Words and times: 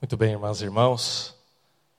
Muito 0.00 0.16
bem, 0.16 0.30
irmãs 0.30 0.60
e 0.60 0.64
irmãos. 0.64 1.34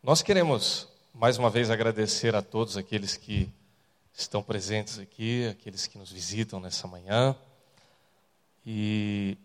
Nós 0.02 0.22
queremos 0.22 0.88
mais 1.14 1.38
uma 1.38 1.50
vez 1.50 1.70
agradecer 1.70 2.34
a 2.34 2.42
todos 2.42 2.78
aqueles 2.78 3.18
que 3.18 3.52
estão 4.14 4.42
presentes 4.42 4.98
aqui, 4.98 5.46
aqueles 5.50 5.86
que 5.86 5.98
nos 5.98 6.10
visitam 6.10 6.62
nessa 6.62 6.88
manhã. 6.88 7.36
E 8.66 9.38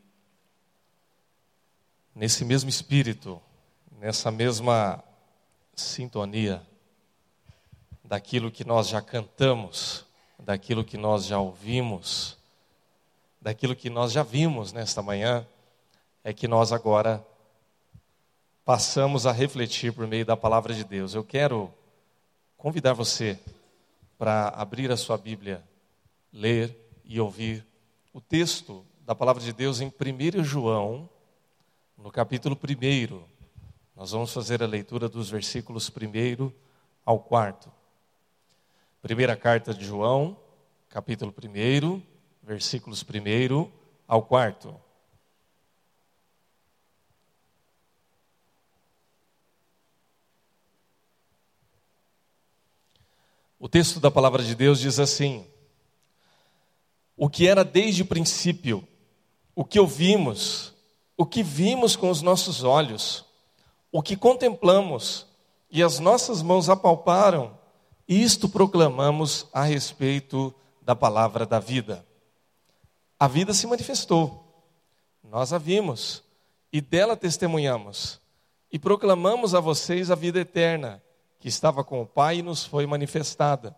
nesse 2.15 2.45
mesmo 2.45 2.71
espírito, 2.71 3.43
nessa 3.99 4.31
mesma 4.31 5.03
sintonia 5.75 6.63
daquilo 8.05 8.53
que 8.53 8.65
nós 8.65 8.87
já 8.87 9.03
cantamos, 9.03 10.07
daquilo 10.39 10.85
que 10.85 10.97
nós 10.97 11.25
já 11.25 11.41
ouvimos, 11.41 12.39
daquilo 13.41 13.75
que 13.75 13.91
nós 13.91 14.13
já 14.13 14.23
vimos 14.23 14.73
nesta 14.73 15.03
manhã, 15.03 15.45
é 16.23 16.33
que 16.33 16.47
nós 16.47 16.71
agora 16.71 17.21
passamos 18.65 19.27
a 19.27 19.33
refletir 19.33 19.93
por 19.93 20.07
meio 20.07 20.25
da 20.25 20.37
palavra 20.37 20.73
de 20.73 20.85
Deus. 20.85 21.15
Eu 21.15 21.23
quero 21.23 21.73
convidar 22.57 22.95
você 22.95 23.39
para 24.17 24.49
abrir 24.49 24.91
a 24.91 24.97
sua 24.97 25.19
Bíblia, 25.19 25.63
ler 26.33 26.75
e 27.05 27.21
ouvir 27.21 27.65
o 28.13 28.21
texto 28.21 28.85
da 29.05 29.15
palavra 29.15 29.43
de 29.43 29.53
Deus 29.53 29.81
em 29.81 29.89
1 29.89 30.43
João, 30.43 31.09
no 31.99 32.11
capítulo 32.11 32.57
1. 32.57 33.23
Nós 33.95 34.13
vamos 34.13 34.33
fazer 34.33 34.63
a 34.63 34.67
leitura 34.67 35.09
dos 35.09 35.29
versículos 35.29 35.91
1 35.91 36.51
ao 37.05 37.21
4. 37.21 37.71
Primeira 39.03 39.37
carta 39.37 39.75
de 39.75 39.85
João, 39.85 40.39
capítulo 40.89 41.35
1, 41.37 42.03
versículos 42.43 43.03
1 43.03 43.71
ao 44.09 44.23
4. 44.23 44.75
O 53.65 53.69
texto 53.69 53.99
da 53.99 54.11
palavra 54.11 54.43
de 54.43 54.55
Deus 54.55 54.79
diz 54.79 54.99
assim: 55.01 55.43
O 57.17 57.31
que 57.31 57.49
era 57.49 57.65
desde 57.65 58.03
o 58.03 58.07
princípio, 58.07 58.87
o 59.55 59.65
que 59.65 59.81
ouvimos, 59.81 60.75
o 61.17 61.25
que 61.25 61.43
vimos 61.43 61.97
com 61.97 62.11
os 62.11 62.21
nossos 62.21 62.63
olhos, 62.63 63.25
o 63.91 64.03
que 64.03 64.17
contemplamos 64.17 65.27
e 65.71 65.83
as 65.83 65.99
nossas 65.99 66.43
mãos 66.43 66.69
apalparam, 66.69 67.59
isto 68.07 68.51
proclamamos 68.51 69.47
a 69.51 69.63
respeito 69.63 70.55
da 70.83 70.95
palavra 70.95 71.47
da 71.47 71.59
vida. 71.59 72.07
A 73.19 73.27
vida 73.27 73.55
se 73.55 73.67
manifestou, 73.67 74.45
nós 75.23 75.55
a 75.55 75.59
vimos 75.59 76.23
e 76.71 76.83
dela 76.83 77.17
testemunhamos 77.17 78.21
e 78.71 78.79
proclamamos 78.79 79.55
a 79.55 79.61
vocês 79.61 80.11
a 80.11 80.15
vida 80.15 80.39
eterna 80.39 81.03
que 81.45 81.49
estava 81.49 81.85
com 81.85 82.01
o 82.01 82.07
Pai 82.07 82.39
e 82.39 82.43
nos 82.43 82.65
foi 82.65 82.87
manifestada. 82.87 83.77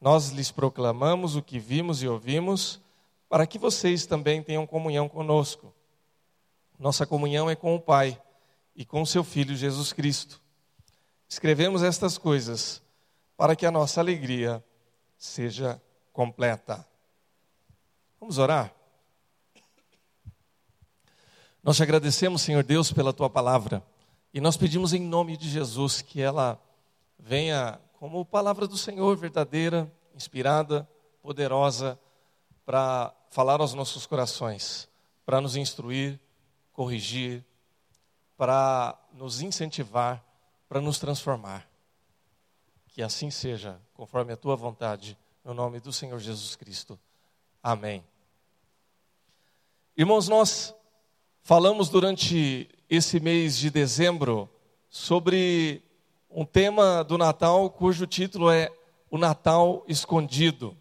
Nós 0.00 0.28
lhes 0.28 0.52
proclamamos 0.52 1.34
o 1.34 1.42
que 1.42 1.58
vimos 1.58 2.00
e 2.00 2.06
ouvimos, 2.06 2.80
para 3.28 3.44
que 3.44 3.58
vocês 3.58 4.06
também 4.06 4.40
tenham 4.40 4.64
comunhão 4.64 5.08
conosco. 5.08 5.74
Nossa 6.78 7.04
comunhão 7.04 7.50
é 7.50 7.56
com 7.56 7.74
o 7.74 7.80
Pai 7.80 8.22
e 8.76 8.84
com 8.84 9.04
seu 9.04 9.24
Filho 9.24 9.56
Jesus 9.56 9.92
Cristo. 9.92 10.40
Escrevemos 11.28 11.82
estas 11.82 12.16
coisas 12.16 12.80
para 13.36 13.56
que 13.56 13.66
a 13.66 13.70
nossa 13.72 14.00
alegria 14.00 14.64
seja 15.18 15.82
completa. 16.12 16.86
Vamos 18.20 18.38
orar? 18.38 18.72
Nós 21.64 21.76
te 21.76 21.82
agradecemos, 21.82 22.42
Senhor 22.42 22.62
Deus, 22.62 22.92
pela 22.92 23.12
tua 23.12 23.28
palavra. 23.28 23.82
E 24.32 24.40
nós 24.40 24.56
pedimos 24.56 24.92
em 24.92 25.00
nome 25.00 25.36
de 25.36 25.48
Jesus 25.48 26.02
que 26.02 26.20
ela 26.20 26.60
venha 27.18 27.80
como 27.98 28.24
palavra 28.24 28.66
do 28.66 28.78
Senhor 28.78 29.16
verdadeira, 29.16 29.92
inspirada, 30.14 30.88
poderosa, 31.20 31.98
para 32.64 33.12
falar 33.28 33.60
aos 33.60 33.74
nossos 33.74 34.06
corações, 34.06 34.88
para 35.26 35.40
nos 35.40 35.56
instruir, 35.56 36.20
corrigir, 36.72 37.44
para 38.36 38.96
nos 39.12 39.42
incentivar, 39.42 40.24
para 40.68 40.80
nos 40.80 40.98
transformar. 40.98 41.68
Que 42.88 43.02
assim 43.02 43.30
seja, 43.30 43.80
conforme 43.92 44.32
a 44.32 44.36
tua 44.36 44.54
vontade, 44.54 45.18
no 45.44 45.52
nome 45.52 45.80
do 45.80 45.92
Senhor 45.92 46.18
Jesus 46.20 46.54
Cristo. 46.54 46.98
Amém. 47.62 48.04
Irmãos, 49.96 50.28
nós 50.28 50.74
falamos 51.42 51.88
durante 51.88 52.68
esse 52.90 53.20
mês 53.20 53.56
de 53.56 53.70
dezembro 53.70 54.50
sobre 54.88 55.80
um 56.28 56.44
tema 56.44 57.04
do 57.04 57.16
Natal 57.16 57.70
cujo 57.70 58.04
título 58.04 58.50
é 58.50 58.68
O 59.08 59.16
Natal 59.16 59.84
Escondido. 59.86 60.76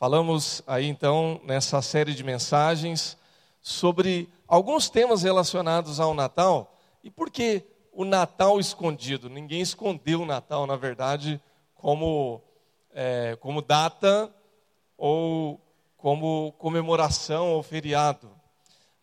Falamos 0.00 0.64
aí 0.66 0.86
então 0.86 1.40
nessa 1.44 1.80
série 1.80 2.12
de 2.12 2.24
mensagens 2.24 3.16
sobre 3.62 4.28
alguns 4.48 4.90
temas 4.90 5.22
relacionados 5.22 6.00
ao 6.00 6.12
Natal 6.12 6.76
e 7.04 7.10
por 7.10 7.30
que 7.30 7.64
o 7.92 8.04
Natal 8.04 8.58
escondido. 8.58 9.30
Ninguém 9.30 9.60
escondeu 9.60 10.22
o 10.22 10.26
Natal, 10.26 10.66
na 10.66 10.74
verdade, 10.74 11.40
como, 11.76 12.42
é, 12.92 13.38
como 13.40 13.62
data 13.62 14.28
ou 14.98 15.60
como 15.96 16.50
comemoração 16.58 17.52
ou 17.52 17.62
feriado. 17.62 18.28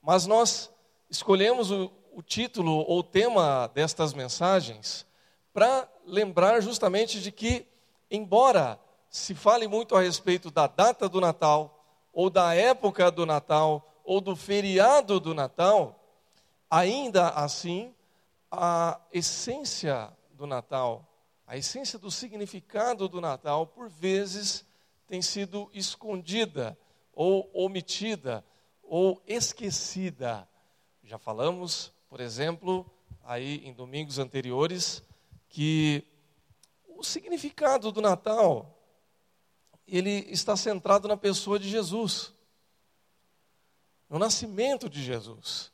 Mas 0.01 0.25
nós 0.27 0.69
escolhemos 1.09 1.71
o, 1.71 1.91
o 2.13 2.21
título 2.21 2.83
ou 2.87 3.03
tema 3.03 3.69
destas 3.73 4.13
mensagens 4.13 5.05
para 5.53 5.89
lembrar 6.05 6.61
justamente 6.61 7.21
de 7.21 7.31
que, 7.31 7.65
embora 8.11 8.79
se 9.09 9.33
fale 9.33 9.67
muito 9.67 9.95
a 9.95 10.01
respeito 10.01 10.51
da 10.51 10.67
data 10.67 11.07
do 11.09 11.21
Natal, 11.21 11.73
ou 12.13 12.29
da 12.29 12.53
época 12.53 13.09
do 13.09 13.25
Natal, 13.25 14.01
ou 14.03 14.21
do 14.21 14.35
feriado 14.35 15.19
do 15.19 15.33
Natal, 15.33 15.99
ainda 16.69 17.29
assim, 17.29 17.93
a 18.51 18.99
essência 19.11 20.09
do 20.31 20.45
Natal, 20.45 21.05
a 21.45 21.57
essência 21.57 21.97
do 21.97 22.11
significado 22.11 23.07
do 23.07 23.21
Natal, 23.21 23.67
por 23.67 23.89
vezes 23.89 24.65
tem 25.07 25.21
sido 25.21 25.69
escondida, 25.73 26.77
ou 27.13 27.49
omitida, 27.53 28.43
ou 28.83 29.21
esquecida 29.25 30.47
já 31.07 31.17
falamos, 31.17 31.93
por 32.09 32.19
exemplo, 32.19 32.85
aí 33.23 33.65
em 33.65 33.73
domingos 33.73 34.19
anteriores, 34.19 35.01
que 35.47 36.03
o 36.85 37.01
significado 37.01 37.93
do 37.93 38.01
Natal 38.01 38.77
ele 39.87 40.27
está 40.29 40.57
centrado 40.57 41.07
na 41.07 41.15
pessoa 41.15 41.57
de 41.57 41.69
Jesus, 41.69 42.33
no 44.09 44.19
nascimento 44.19 44.89
de 44.89 45.01
Jesus, 45.01 45.71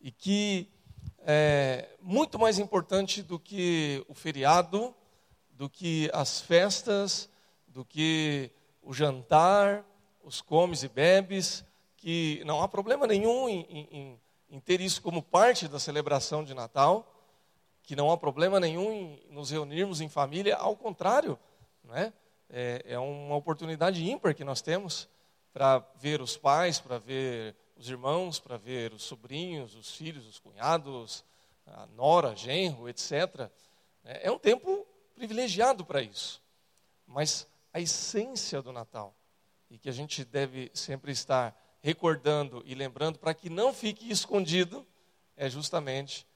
e 0.00 0.10
que 0.10 0.66
é 1.18 1.94
muito 2.00 2.38
mais 2.38 2.58
importante 2.58 3.22
do 3.22 3.38
que 3.38 4.02
o 4.08 4.14
feriado, 4.14 4.94
do 5.50 5.68
que 5.68 6.10
as 6.14 6.40
festas, 6.40 7.28
do 7.68 7.84
que 7.84 8.50
o 8.80 8.94
jantar, 8.94 9.84
os 10.24 10.40
comes 10.40 10.82
e 10.82 10.88
bebes, 10.88 11.62
que 11.98 12.42
não 12.46 12.62
há 12.62 12.68
problema 12.68 13.06
nenhum 13.06 13.46
em, 13.46 13.60
em, 13.68 14.20
em 14.50 14.58
ter 14.58 14.80
isso 14.80 15.00
como 15.00 15.22
parte 15.22 15.68
da 15.68 15.78
celebração 15.78 16.42
de 16.42 16.52
Natal, 16.52 17.06
que 17.82 17.94
não 17.94 18.10
há 18.10 18.16
problema 18.16 18.58
nenhum 18.58 18.92
em 18.92 19.26
nos 19.30 19.50
reunirmos 19.50 20.00
em 20.00 20.08
família, 20.08 20.56
ao 20.56 20.76
contrário, 20.76 21.38
não 21.84 21.94
é? 21.94 22.12
É, 22.52 22.98
uma 22.98 23.36
oportunidade 23.36 24.04
ímpar 24.04 24.34
que 24.34 24.42
nós 24.42 24.60
temos 24.60 25.08
para 25.52 25.78
ver 25.96 26.20
os 26.20 26.36
pais, 26.36 26.80
para 26.80 26.98
ver 26.98 27.54
os 27.76 27.88
irmãos, 27.88 28.40
para 28.40 28.56
ver 28.56 28.92
os 28.92 29.04
sobrinhos, 29.04 29.76
os 29.76 29.94
filhos, 29.94 30.26
os 30.26 30.38
cunhados, 30.38 31.24
a 31.66 31.86
nora, 31.86 32.34
genro, 32.34 32.88
etc. 32.88 33.48
É, 34.04 34.26
é 34.26 34.32
um 34.32 34.38
tempo 34.38 34.86
privilegiado 35.14 35.84
para 35.84 36.02
isso. 36.02 36.42
Mas 37.06 37.46
a 37.72 37.80
essência 37.80 38.60
do 38.60 38.72
Natal, 38.72 39.14
e 39.70 39.78
que 39.78 39.88
a 39.88 39.92
gente 39.92 40.24
deve 40.24 40.70
sempre 40.74 41.12
estar 41.12 41.56
recordando 41.80 42.62
e 42.66 42.74
lembrando 42.74 43.18
para 43.18 43.34
que 43.34 43.48
não 43.48 43.72
fique 43.72 44.10
escondido, 44.10 44.86
é 45.36 45.48
justamente 45.48 46.26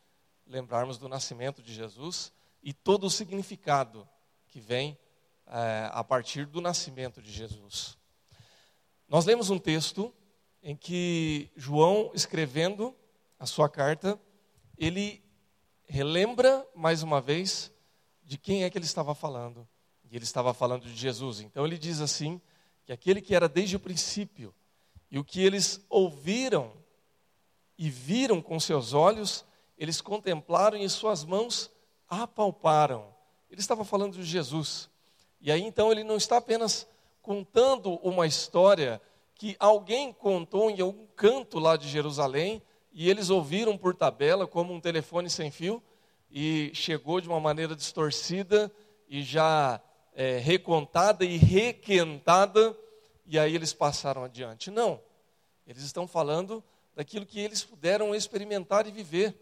lembrarmos 0.46 0.98
do 0.98 1.08
nascimento 1.08 1.62
de 1.62 1.74
Jesus 1.74 2.32
e 2.62 2.72
todo 2.72 3.04
o 3.04 3.10
significado 3.10 4.08
que 4.46 4.60
vem 4.60 4.98
é, 5.46 5.88
a 5.92 6.02
partir 6.02 6.46
do 6.46 6.60
nascimento 6.60 7.20
de 7.20 7.30
Jesus. 7.30 7.98
Nós 9.08 9.24
lemos 9.26 9.50
um 9.50 9.58
texto 9.58 10.14
em 10.62 10.74
que 10.74 11.50
João, 11.54 12.10
escrevendo 12.14 12.96
a 13.38 13.44
sua 13.44 13.68
carta, 13.68 14.18
ele 14.78 15.22
relembra 15.86 16.66
mais 16.74 17.02
uma 17.02 17.20
vez 17.20 17.70
de 18.22 18.38
quem 18.38 18.64
é 18.64 18.70
que 18.70 18.78
ele 18.78 18.86
estava 18.86 19.14
falando. 19.14 19.68
E 20.10 20.16
ele 20.16 20.24
estava 20.24 20.54
falando 20.54 20.84
de 20.84 20.96
Jesus. 20.96 21.40
Então 21.40 21.66
ele 21.66 21.76
diz 21.76 22.00
assim: 22.00 22.40
que 22.84 22.92
aquele 22.92 23.20
que 23.20 23.34
era 23.34 23.48
desde 23.48 23.76
o 23.76 23.80
princípio, 23.80 24.54
e 25.10 25.18
o 25.18 25.24
que 25.24 25.42
eles 25.42 25.84
ouviram 25.88 26.72
e 27.76 27.90
viram 27.90 28.40
com 28.40 28.58
seus 28.58 28.92
olhos, 28.92 29.44
eles 29.76 30.00
contemplaram 30.00 30.76
e 30.76 30.88
suas 30.88 31.24
mãos 31.24 31.70
apalparam. 32.08 33.14
Ele 33.50 33.60
estava 33.60 33.84
falando 33.84 34.14
de 34.14 34.24
Jesus. 34.24 34.88
E 35.40 35.50
aí 35.50 35.62
então 35.62 35.90
ele 35.90 36.04
não 36.04 36.16
está 36.16 36.36
apenas 36.36 36.86
contando 37.20 37.94
uma 38.02 38.26
história 38.26 39.00
que 39.34 39.56
alguém 39.58 40.12
contou 40.12 40.70
em 40.70 40.80
algum 40.80 41.06
canto 41.16 41.58
lá 41.58 41.76
de 41.76 41.88
Jerusalém 41.88 42.62
e 42.92 43.10
eles 43.10 43.30
ouviram 43.30 43.76
por 43.76 43.94
tabela 43.94 44.46
como 44.46 44.72
um 44.72 44.80
telefone 44.80 45.28
sem 45.28 45.50
fio 45.50 45.82
e 46.30 46.70
chegou 46.74 47.20
de 47.20 47.28
uma 47.28 47.40
maneira 47.40 47.74
distorcida 47.74 48.70
e 49.08 49.22
já 49.22 49.80
é, 50.14 50.38
recontada 50.38 51.24
e 51.24 51.36
requentada 51.36 52.76
e 53.26 53.38
aí 53.38 53.54
eles 53.54 53.72
passaram 53.72 54.24
adiante. 54.24 54.70
Não, 54.70 55.00
eles 55.66 55.82
estão 55.82 56.06
falando 56.06 56.62
daquilo 56.94 57.26
que 57.26 57.40
eles 57.40 57.64
puderam 57.64 58.14
experimentar 58.14 58.86
e 58.86 58.92
viver. 58.92 59.34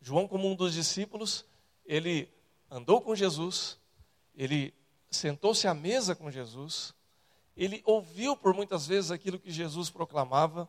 João, 0.00 0.28
como 0.28 0.48
um 0.48 0.54
dos 0.54 0.74
discípulos, 0.74 1.44
ele 1.86 2.28
andou 2.70 3.00
com 3.00 3.14
Jesus, 3.14 3.78
ele 4.34 4.74
sentou-se 5.10 5.66
à 5.66 5.72
mesa 5.72 6.14
com 6.14 6.30
Jesus, 6.30 6.92
ele 7.56 7.82
ouviu 7.86 8.36
por 8.36 8.52
muitas 8.52 8.86
vezes 8.86 9.10
aquilo 9.10 9.38
que 9.38 9.50
Jesus 9.50 9.88
proclamava, 9.88 10.68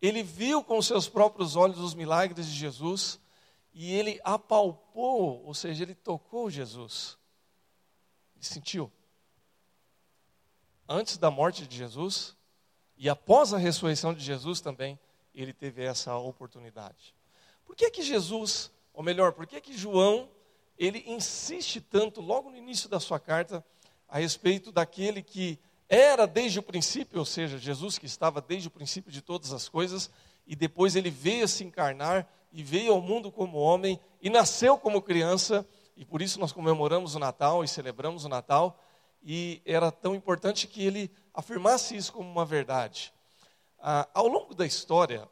ele 0.00 0.22
viu 0.22 0.62
com 0.64 0.80
seus 0.80 1.08
próprios 1.08 1.56
olhos 1.56 1.78
os 1.78 1.94
milagres 1.94 2.46
de 2.46 2.54
Jesus 2.54 3.20
e 3.72 3.92
ele 3.92 4.18
apalpou, 4.24 5.44
ou 5.44 5.54
seja, 5.54 5.82
ele 5.84 5.94
tocou 5.94 6.50
Jesus. 6.50 7.18
Ele 8.34 8.44
sentiu. 8.44 8.90
Antes 10.88 11.18
da 11.18 11.30
morte 11.30 11.66
de 11.66 11.76
Jesus 11.76 12.36
e 12.96 13.08
após 13.08 13.52
a 13.52 13.58
ressurreição 13.58 14.14
de 14.14 14.24
Jesus 14.24 14.60
também, 14.60 14.98
ele 15.34 15.52
teve 15.52 15.82
essa 15.82 16.16
oportunidade. 16.16 17.14
Por 17.64 17.74
que 17.74 17.90
que 17.90 18.02
Jesus, 18.02 18.70
ou 18.94 19.02
melhor, 19.02 19.32
por 19.32 19.46
que 19.46 19.60
que 19.60 19.76
João, 19.76 20.28
ele 20.78 21.02
insiste 21.06 21.80
tanto 21.80 22.20
logo 22.20 22.50
no 22.50 22.56
início 22.56 22.88
da 22.88 23.00
sua 23.00 23.18
carta 23.18 23.64
a 24.08 24.18
respeito 24.18 24.70
daquele 24.70 25.22
que 25.22 25.58
era 25.88 26.26
desde 26.26 26.58
o 26.58 26.62
princípio, 26.62 27.18
ou 27.18 27.24
seja, 27.24 27.58
Jesus 27.58 27.98
que 27.98 28.06
estava 28.06 28.40
desde 28.40 28.68
o 28.68 28.70
princípio 28.70 29.10
de 29.10 29.20
todas 29.20 29.52
as 29.52 29.68
coisas, 29.68 30.10
e 30.46 30.54
depois 30.54 30.96
ele 30.96 31.10
veio 31.10 31.46
se 31.46 31.64
encarnar 31.64 32.28
e 32.52 32.62
veio 32.62 32.92
ao 32.92 33.00
mundo 33.00 33.30
como 33.30 33.58
homem 33.58 34.00
e 34.22 34.30
nasceu 34.30 34.78
como 34.78 35.02
criança, 35.02 35.66
e 35.96 36.04
por 36.04 36.22
isso 36.22 36.38
nós 36.38 36.52
comemoramos 36.52 37.14
o 37.14 37.18
Natal 37.18 37.62
e 37.62 37.68
celebramos 37.68 38.24
o 38.24 38.28
Natal, 38.28 38.80
e 39.28 39.60
era 39.66 39.90
tão 39.90 40.14
importante 40.14 40.68
que 40.68 40.80
ele 40.84 41.10
afirmasse 41.34 41.96
isso 41.96 42.12
como 42.12 42.30
uma 42.30 42.44
verdade. 42.44 43.12
Ah, 43.80 44.08
ao 44.14 44.28
longo 44.28 44.54
da 44.54 44.64
história, 44.64 45.28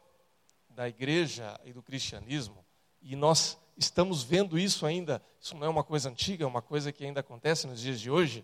da 0.69 0.89
igreja 0.89 1.57
e 1.63 1.71
do 1.71 1.81
cristianismo, 1.81 2.65
e 3.01 3.15
nós 3.15 3.57
estamos 3.77 4.21
vendo 4.21 4.59
isso 4.59 4.85
ainda, 4.85 5.23
isso 5.39 5.55
não 5.55 5.65
é 5.65 5.69
uma 5.69 5.83
coisa 5.83 6.09
antiga, 6.09 6.43
é 6.43 6.47
uma 6.47 6.61
coisa 6.61 6.91
que 6.91 7.05
ainda 7.05 7.21
acontece 7.21 7.67
nos 7.67 7.79
dias 7.79 8.01
de 8.01 8.11
hoje. 8.11 8.43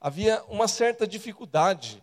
Havia 0.00 0.42
uma 0.48 0.66
certa 0.66 1.06
dificuldade 1.06 2.02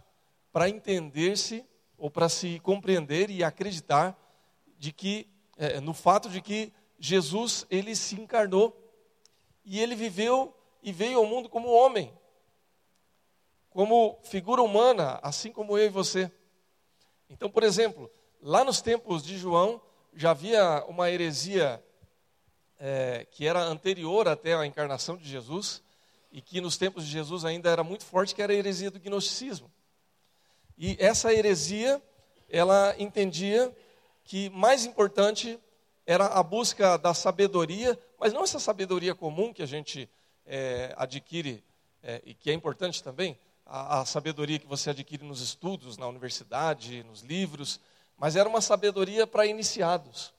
para 0.50 0.70
entender-se 0.70 1.66
ou 1.98 2.10
para 2.10 2.30
se 2.30 2.62
compreender 2.62 3.30
e 3.30 3.44
acreditar 3.44 4.18
de 4.78 4.94
que 4.94 5.28
é, 5.58 5.82
no 5.82 5.94
fato 5.94 6.30
de 6.30 6.42
que 6.42 6.72
Jesus 6.98 7.66
ele 7.70 7.94
se 7.94 8.16
encarnou 8.16 8.74
e 9.66 9.82
ele 9.82 9.96
viveu 9.96 10.56
e 10.82 10.94
veio 10.94 11.18
ao 11.18 11.26
mundo 11.26 11.50
como 11.50 11.68
homem, 11.68 12.18
como 13.70 14.20
figura 14.24 14.62
humana, 14.62 15.20
assim 15.22 15.52
como 15.52 15.78
eu 15.78 15.86
e 15.86 15.90
você. 15.90 16.32
Então, 17.30 17.50
por 17.50 17.64
exemplo, 17.64 18.12
Lá 18.42 18.64
nos 18.64 18.80
tempos 18.80 19.22
de 19.22 19.38
João, 19.38 19.82
já 20.14 20.32
havia 20.32 20.86
uma 20.88 21.12
heresia 21.12 21.84
é, 22.80 23.28
que 23.30 23.46
era 23.46 23.62
anterior 23.62 24.30
até 24.30 24.56
a 24.56 24.66
encarnação 24.66 25.18
de 25.18 25.28
Jesus, 25.28 25.84
e 26.32 26.42
que 26.42 26.62
nos 26.62 26.78
tempos 26.78 27.06
de 27.06 27.12
Jesus 27.12 27.44
ainda 27.44 27.70
era 27.70 27.84
muito 27.84 28.06
forte, 28.06 28.34
que 28.34 28.42
era 28.42 28.54
a 28.54 28.56
heresia 28.56 28.90
do 28.90 28.98
gnosticismo. 28.98 29.70
E 30.78 30.96
essa 31.00 31.34
heresia, 31.34 32.02
ela 32.48 32.96
entendia 32.98 33.76
que 34.24 34.50
mais 34.52 34.86
importante 34.86 35.60
era 36.06 36.28
a 36.28 36.42
busca 36.42 36.98
da 36.98 37.14
sabedoria, 37.14 38.00
mas 38.18 38.32
não 38.32 38.44
essa 38.44 38.60
sabedoria 38.60 39.14
comum 39.14 39.54
que 39.54 39.62
a 39.62 39.68
gente 39.68 40.10
é, 40.46 40.94
adquire 40.96 41.62
é, 42.02 42.22
e 42.24 42.34
que 42.34 42.50
é 42.50 42.54
importante 42.54 43.04
também, 43.04 43.38
a, 43.70 44.00
a 44.00 44.06
sabedoria 44.06 44.58
que 44.58 44.66
você 44.66 44.90
adquire 44.90 45.24
nos 45.24 45.42
estudos, 45.42 45.98
na 45.98 46.08
universidade, 46.08 47.04
nos 47.04 47.22
livros, 47.22 47.80
mas 48.18 48.36
era 48.36 48.50
uma 48.50 48.62
sabedoria 48.62 49.28
para 49.28 49.46
iniciados, 49.46 50.34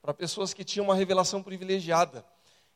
para 0.00 0.14
pessoas 0.14 0.54
que 0.54 0.64
tinham 0.64 0.84
uma 0.84 0.94
revelação 0.94 1.42
privilegiada. 1.42 2.24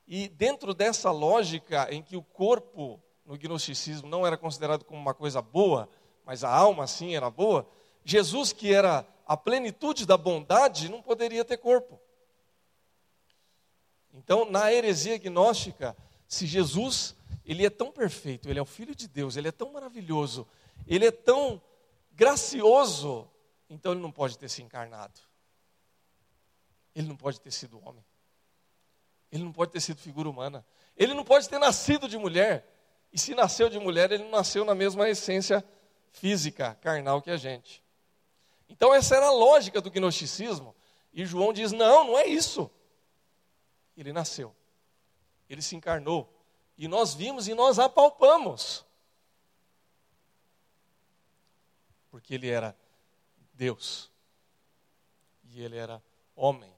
E 0.06 0.28
dentro 0.28 0.74
dessa 0.74 1.10
lógica 1.10 1.86
em 1.90 2.02
que 2.02 2.16
o 2.16 2.22
corpo 2.22 3.00
no 3.24 3.36
gnosticismo 3.36 4.08
não 4.08 4.26
era 4.26 4.36
considerado 4.36 4.84
como 4.84 5.00
uma 5.00 5.14
coisa 5.14 5.40
boa, 5.40 5.88
mas 6.24 6.42
a 6.42 6.50
alma 6.50 6.86
sim 6.86 7.14
era 7.14 7.30
boa, 7.30 7.66
Jesus, 8.04 8.52
que 8.52 8.72
era 8.74 9.06
a 9.26 9.36
plenitude 9.36 10.04
da 10.04 10.16
bondade, 10.16 10.88
não 10.88 11.00
poderia 11.00 11.44
ter 11.44 11.56
corpo. 11.56 11.98
Então, 14.12 14.48
na 14.50 14.72
heresia 14.72 15.18
gnóstica, 15.18 15.96
se 16.28 16.46
Jesus, 16.46 17.14
ele 17.46 17.64
é 17.64 17.70
tão 17.70 17.92
perfeito, 17.92 18.50
ele 18.50 18.58
é 18.58 18.62
o 18.62 18.66
filho 18.66 18.94
de 18.94 19.06
Deus, 19.06 19.36
ele 19.36 19.46
é 19.46 19.52
tão 19.52 19.72
maravilhoso, 19.72 20.46
ele 20.86 21.06
é 21.06 21.12
tão 21.12 21.62
gracioso, 22.12 23.30
então 23.70 23.92
ele 23.92 24.00
não 24.00 24.10
pode 24.10 24.36
ter 24.36 24.48
se 24.48 24.62
encarnado. 24.62 25.20
Ele 26.94 27.06
não 27.06 27.16
pode 27.16 27.40
ter 27.40 27.52
sido 27.52 27.80
homem. 27.86 28.04
Ele 29.30 29.44
não 29.44 29.52
pode 29.52 29.70
ter 29.70 29.80
sido 29.80 29.98
figura 29.98 30.28
humana. 30.28 30.66
Ele 30.96 31.14
não 31.14 31.24
pode 31.24 31.48
ter 31.48 31.58
nascido 31.58 32.08
de 32.08 32.18
mulher. 32.18 32.66
E 33.12 33.18
se 33.18 33.34
nasceu 33.34 33.68
de 33.68 33.78
mulher, 33.78 34.10
ele 34.10 34.24
não 34.24 34.30
nasceu 34.30 34.64
na 34.64 34.74
mesma 34.74 35.08
essência 35.08 35.64
física, 36.10 36.74
carnal 36.80 37.20
que 37.22 37.30
a 37.30 37.36
gente. 37.36 37.82
Então 38.68 38.92
essa 38.92 39.14
era 39.14 39.26
a 39.26 39.30
lógica 39.30 39.80
do 39.80 39.90
gnosticismo. 39.90 40.74
E 41.12 41.24
João 41.24 41.52
diz: 41.52 41.70
não, 41.70 42.08
não 42.08 42.18
é 42.18 42.26
isso. 42.26 42.70
Ele 43.96 44.12
nasceu. 44.12 44.54
Ele 45.48 45.62
se 45.62 45.76
encarnou. 45.76 46.35
E 46.76 46.86
nós 46.86 47.14
vimos 47.14 47.48
e 47.48 47.54
nós 47.54 47.78
apalpamos. 47.78 48.84
Porque 52.10 52.34
ele 52.34 52.48
era 52.48 52.76
Deus. 53.54 54.10
E 55.44 55.62
ele 55.62 55.76
era 55.76 56.02
homem. 56.34 56.72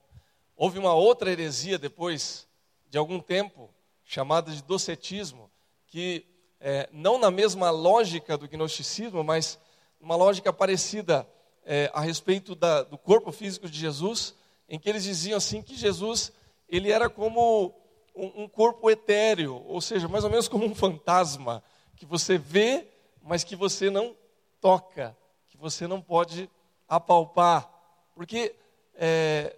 Houve 0.56 0.78
uma 0.78 0.94
outra 0.94 1.30
heresia 1.30 1.78
depois 1.78 2.46
de 2.88 2.96
algum 2.96 3.20
tempo, 3.20 3.70
chamada 4.04 4.50
de 4.50 4.62
docetismo, 4.62 5.50
que 5.86 6.24
é, 6.60 6.88
não 6.92 7.18
na 7.18 7.30
mesma 7.30 7.70
lógica 7.70 8.36
do 8.36 8.48
gnosticismo, 8.48 9.22
mas 9.22 9.58
uma 10.00 10.16
lógica 10.16 10.52
parecida 10.52 11.28
é, 11.64 11.90
a 11.92 12.00
respeito 12.00 12.54
da, 12.54 12.82
do 12.82 12.96
corpo 12.96 13.30
físico 13.30 13.68
de 13.68 13.78
Jesus, 13.78 14.34
em 14.68 14.78
que 14.78 14.88
eles 14.88 15.04
diziam 15.04 15.36
assim 15.36 15.62
que 15.62 15.76
Jesus 15.76 16.32
ele 16.68 16.90
era 16.90 17.08
como 17.08 17.74
um, 18.18 18.42
um 18.42 18.48
corpo 18.48 18.90
etéreo, 18.90 19.64
ou 19.66 19.80
seja, 19.80 20.08
mais 20.08 20.24
ou 20.24 20.30
menos 20.30 20.48
como 20.48 20.66
um 20.66 20.74
fantasma 20.74 21.62
que 21.96 22.04
você 22.04 22.36
vê, 22.36 22.88
mas 23.22 23.44
que 23.44 23.54
você 23.54 23.88
não 23.88 24.16
toca, 24.60 25.16
que 25.48 25.56
você 25.56 25.86
não 25.86 26.00
pode 26.00 26.50
apalpar. 26.88 27.70
Porque 28.14 28.54
é, 28.94 29.56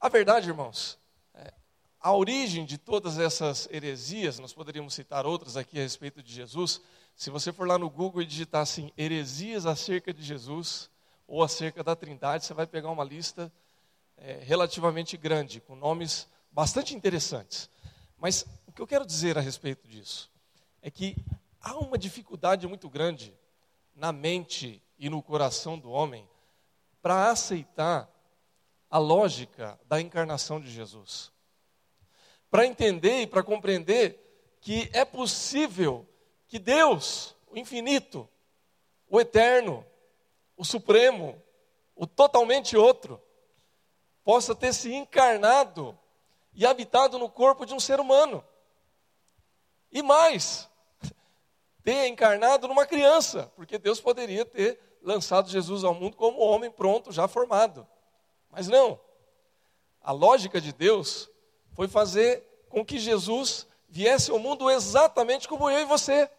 a 0.00 0.08
verdade, 0.08 0.48
irmãos, 0.48 0.98
é, 1.34 1.52
a 2.00 2.14
origem 2.14 2.64
de 2.64 2.78
todas 2.78 3.18
essas 3.18 3.68
heresias, 3.70 4.38
nós 4.38 4.54
poderíamos 4.54 4.94
citar 4.94 5.26
outras 5.26 5.56
aqui 5.56 5.78
a 5.78 5.82
respeito 5.82 6.22
de 6.22 6.32
Jesus. 6.32 6.80
Se 7.14 7.28
você 7.28 7.52
for 7.52 7.68
lá 7.68 7.78
no 7.78 7.90
Google 7.90 8.22
e 8.22 8.26
digitar 8.26 8.62
assim, 8.62 8.90
heresias 8.96 9.66
acerca 9.66 10.14
de 10.14 10.22
Jesus 10.22 10.90
ou 11.28 11.42
acerca 11.42 11.84
da 11.84 11.94
Trindade, 11.94 12.46
você 12.46 12.54
vai 12.54 12.66
pegar 12.66 12.90
uma 12.90 13.04
lista 13.04 13.52
é, 14.16 14.40
relativamente 14.42 15.16
grande, 15.16 15.60
com 15.60 15.76
nomes 15.76 16.26
bastante 16.50 16.94
interessantes. 16.94 17.68
Mas 18.22 18.46
o 18.68 18.70
que 18.70 18.80
eu 18.80 18.86
quero 18.86 19.04
dizer 19.04 19.36
a 19.36 19.40
respeito 19.40 19.88
disso 19.88 20.30
é 20.80 20.88
que 20.92 21.16
há 21.60 21.76
uma 21.76 21.98
dificuldade 21.98 22.68
muito 22.68 22.88
grande 22.88 23.36
na 23.96 24.12
mente 24.12 24.80
e 24.96 25.10
no 25.10 25.20
coração 25.20 25.76
do 25.76 25.90
homem 25.90 26.30
para 27.02 27.32
aceitar 27.32 28.08
a 28.88 28.96
lógica 28.96 29.76
da 29.86 30.00
encarnação 30.00 30.60
de 30.60 30.70
Jesus. 30.70 31.32
Para 32.48 32.64
entender 32.64 33.22
e 33.22 33.26
para 33.26 33.42
compreender 33.42 34.56
que 34.60 34.88
é 34.92 35.04
possível 35.04 36.08
que 36.46 36.60
Deus, 36.60 37.34
o 37.50 37.58
infinito, 37.58 38.28
o 39.10 39.20
eterno, 39.20 39.84
o 40.56 40.64
supremo, 40.64 41.42
o 41.96 42.06
totalmente 42.06 42.76
outro, 42.76 43.20
possa 44.22 44.54
ter 44.54 44.72
se 44.72 44.94
encarnado 44.94 45.98
e 46.54 46.66
habitado 46.66 47.18
no 47.18 47.28
corpo 47.28 47.64
de 47.64 47.74
um 47.74 47.80
ser 47.80 48.00
humano. 48.00 48.44
E 49.90 50.02
mais, 50.02 50.68
ter 51.82 52.06
encarnado 52.06 52.68
numa 52.68 52.86
criança, 52.86 53.52
porque 53.56 53.78
Deus 53.78 54.00
poderia 54.00 54.44
ter 54.44 54.78
lançado 55.02 55.50
Jesus 55.50 55.84
ao 55.84 55.94
mundo 55.94 56.16
como 56.16 56.40
homem 56.40 56.70
pronto, 56.70 57.12
já 57.12 57.26
formado. 57.26 57.86
Mas 58.50 58.68
não. 58.68 59.00
a 60.00 60.12
lógica 60.12 60.60
de 60.60 60.72
Deus 60.72 61.30
foi 61.72 61.88
fazer 61.88 62.42
com 62.68 62.84
que 62.84 62.98
Jesus 62.98 63.66
viesse 63.88 64.30
ao 64.30 64.38
mundo 64.38 64.70
exatamente 64.70 65.48
como 65.48 65.70
eu 65.70 65.80
e 65.80 65.84
você. 65.84 66.30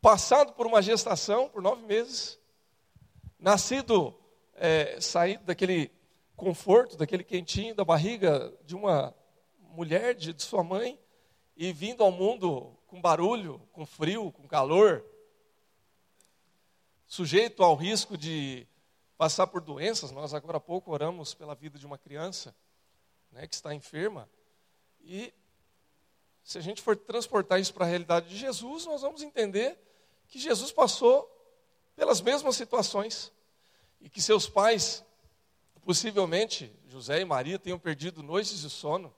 Passado 0.00 0.52
por 0.52 0.66
uma 0.66 0.80
gestação 0.80 1.48
por 1.48 1.60
nove 1.60 1.82
meses, 1.82 2.38
nascido, 3.38 4.14
é, 4.54 5.00
saído 5.00 5.44
daquele 5.44 5.90
conforto, 6.38 6.96
daquele 6.96 7.24
quentinho 7.24 7.74
da 7.74 7.84
barriga 7.84 8.56
de 8.64 8.76
uma 8.76 9.12
mulher, 9.58 10.14
de, 10.14 10.32
de 10.32 10.42
sua 10.42 10.62
mãe, 10.62 10.98
e 11.56 11.72
vindo 11.72 12.04
ao 12.04 12.12
mundo 12.12 12.78
com 12.86 13.00
barulho, 13.00 13.60
com 13.72 13.84
frio, 13.84 14.30
com 14.30 14.46
calor, 14.46 15.04
sujeito 17.08 17.64
ao 17.64 17.74
risco 17.74 18.16
de 18.16 18.68
passar 19.16 19.48
por 19.48 19.60
doenças. 19.60 20.12
Nós 20.12 20.32
agora 20.32 20.58
há 20.58 20.60
pouco 20.60 20.92
oramos 20.92 21.34
pela 21.34 21.56
vida 21.56 21.76
de 21.76 21.84
uma 21.84 21.98
criança 21.98 22.54
né, 23.32 23.48
que 23.48 23.56
está 23.56 23.74
enferma. 23.74 24.30
E 25.00 25.34
se 26.44 26.56
a 26.56 26.60
gente 26.60 26.80
for 26.80 26.96
transportar 26.96 27.60
isso 27.60 27.74
para 27.74 27.84
a 27.84 27.88
realidade 27.88 28.28
de 28.28 28.36
Jesus, 28.36 28.86
nós 28.86 29.02
vamos 29.02 29.22
entender 29.22 29.76
que 30.28 30.38
Jesus 30.38 30.70
passou 30.70 31.28
pelas 31.96 32.20
mesmas 32.20 32.54
situações 32.54 33.32
e 34.00 34.08
que 34.08 34.22
seus 34.22 34.48
pais, 34.48 35.04
possivelmente 35.78 36.72
José 36.88 37.20
e 37.20 37.24
Maria, 37.24 37.58
tenham 37.58 37.78
perdido 37.78 38.22
noites 38.22 38.60
de 38.60 38.70
sono, 38.70 39.14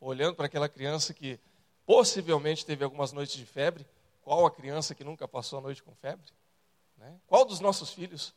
olhando 0.00 0.34
para 0.34 0.46
aquela 0.46 0.68
criança 0.68 1.14
que 1.14 1.40
possivelmente 1.86 2.64
teve 2.64 2.84
algumas 2.84 3.12
noites 3.12 3.36
de 3.36 3.46
febre. 3.46 3.86
Qual 4.22 4.44
a 4.44 4.50
criança 4.50 4.94
que 4.94 5.02
nunca 5.02 5.26
passou 5.26 5.58
a 5.58 5.62
noite 5.62 5.82
com 5.82 5.94
febre? 5.94 6.30
Né? 6.96 7.18
Qual 7.26 7.44
dos 7.44 7.60
nossos 7.60 7.90
filhos 7.90 8.34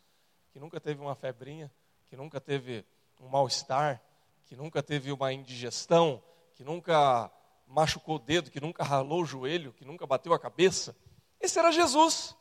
que 0.54 0.60
nunca 0.60 0.80
teve 0.80 1.02
uma 1.02 1.16
febrinha, 1.16 1.72
que 2.08 2.16
nunca 2.16 2.40
teve 2.40 2.86
um 3.20 3.28
mal-estar, 3.28 4.02
que 4.46 4.56
nunca 4.56 4.82
teve 4.82 5.12
uma 5.12 5.34
indigestão, 5.34 6.24
que 6.54 6.64
nunca 6.64 7.32
machucou 7.68 8.16
o 8.16 8.20
dedo, 8.20 8.52
que 8.52 8.60
nunca 8.60 8.84
ralou 8.84 9.22
o 9.22 9.26
joelho, 9.26 9.74
que 9.74 9.86
nunca 9.86 10.06
bateu 10.06 10.34
a 10.34 10.40
cabeça? 10.40 10.96
Esse 11.40 11.58
era 11.58 11.72
Jesus. 11.72 12.36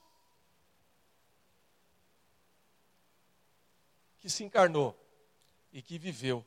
Que 4.18 4.28
se 4.28 4.44
encarnou 4.44 4.99
e 5.72 5.82
que 5.82 5.98
viveu 5.98 6.44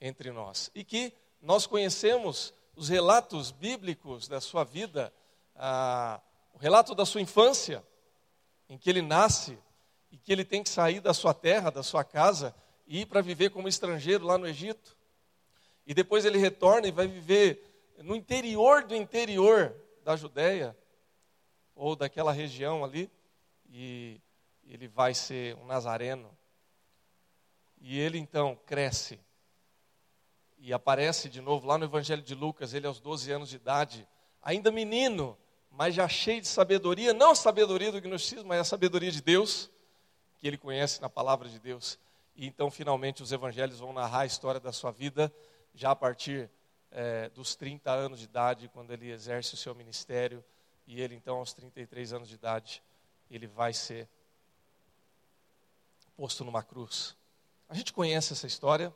entre 0.00 0.30
nós. 0.30 0.70
E 0.74 0.84
que 0.84 1.12
nós 1.40 1.66
conhecemos 1.66 2.52
os 2.76 2.88
relatos 2.88 3.50
bíblicos 3.50 4.26
da 4.28 4.40
sua 4.40 4.64
vida, 4.64 5.12
ah, 5.54 6.20
o 6.52 6.58
relato 6.58 6.94
da 6.94 7.04
sua 7.04 7.20
infância, 7.20 7.84
em 8.68 8.76
que 8.78 8.90
ele 8.90 9.02
nasce 9.02 9.58
e 10.10 10.16
que 10.16 10.32
ele 10.32 10.44
tem 10.44 10.62
que 10.62 10.70
sair 10.70 11.00
da 11.00 11.12
sua 11.12 11.34
terra, 11.34 11.70
da 11.70 11.82
sua 11.82 12.04
casa, 12.04 12.54
e 12.86 13.00
ir 13.00 13.06
para 13.06 13.20
viver 13.20 13.50
como 13.50 13.68
estrangeiro 13.68 14.24
lá 14.24 14.38
no 14.38 14.46
Egito. 14.46 14.96
E 15.86 15.94
depois 15.94 16.24
ele 16.24 16.38
retorna 16.38 16.86
e 16.86 16.92
vai 16.92 17.06
viver 17.06 17.62
no 17.98 18.16
interior 18.16 18.84
do 18.84 18.94
interior 18.94 19.74
da 20.02 20.16
Judéia, 20.16 20.76
ou 21.74 21.96
daquela 21.96 22.32
região 22.32 22.84
ali, 22.84 23.10
e 23.68 24.20
ele 24.64 24.86
vai 24.86 25.14
ser 25.14 25.56
um 25.56 25.66
nazareno. 25.66 26.30
E 27.86 28.00
ele 28.00 28.16
então 28.16 28.58
cresce 28.64 29.20
e 30.56 30.72
aparece 30.72 31.28
de 31.28 31.42
novo 31.42 31.66
lá 31.66 31.76
no 31.76 31.84
Evangelho 31.84 32.22
de 32.22 32.34
Lucas, 32.34 32.72
ele 32.72 32.86
aos 32.86 32.98
12 32.98 33.30
anos 33.30 33.50
de 33.50 33.56
idade, 33.56 34.08
ainda 34.42 34.72
menino, 34.72 35.36
mas 35.70 35.94
já 35.94 36.08
cheio 36.08 36.40
de 36.40 36.48
sabedoria, 36.48 37.12
não 37.12 37.34
sabedoria 37.34 37.92
do 37.92 38.00
gnosticismo, 38.00 38.48
mas 38.48 38.60
a 38.60 38.64
sabedoria 38.64 39.10
de 39.10 39.20
Deus, 39.20 39.70
que 40.38 40.48
ele 40.48 40.56
conhece 40.56 41.02
na 41.02 41.10
palavra 41.10 41.46
de 41.46 41.58
Deus. 41.58 41.98
E 42.34 42.46
então, 42.46 42.70
finalmente, 42.70 43.22
os 43.22 43.32
evangelhos 43.32 43.80
vão 43.80 43.92
narrar 43.92 44.20
a 44.20 44.26
história 44.26 44.58
da 44.58 44.72
sua 44.72 44.90
vida, 44.90 45.30
já 45.74 45.90
a 45.90 45.96
partir 45.96 46.50
é, 46.90 47.28
dos 47.28 47.54
30 47.54 47.92
anos 47.92 48.18
de 48.18 48.24
idade, 48.24 48.70
quando 48.72 48.94
ele 48.94 49.10
exerce 49.10 49.52
o 49.52 49.58
seu 49.58 49.74
ministério, 49.74 50.42
e 50.86 51.02
ele, 51.02 51.14
então, 51.14 51.36
aos 51.36 51.52
33 51.52 52.14
anos 52.14 52.30
de 52.30 52.34
idade, 52.34 52.82
ele 53.30 53.46
vai 53.46 53.74
ser 53.74 54.08
posto 56.16 56.46
numa 56.46 56.62
cruz. 56.62 57.14
A 57.74 57.76
gente 57.76 57.92
conhece 57.92 58.32
essa 58.32 58.46
história, 58.46 58.94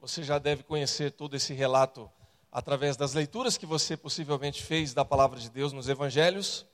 você 0.00 0.24
já 0.24 0.38
deve 0.38 0.62
conhecer 0.62 1.10
todo 1.10 1.36
esse 1.36 1.52
relato 1.52 2.10
através 2.50 2.96
das 2.96 3.12
leituras 3.12 3.58
que 3.58 3.66
você 3.66 3.94
possivelmente 3.94 4.62
fez 4.62 4.94
da 4.94 5.04
palavra 5.04 5.38
de 5.38 5.50
Deus 5.50 5.70
nos 5.70 5.86
evangelhos 5.86 6.64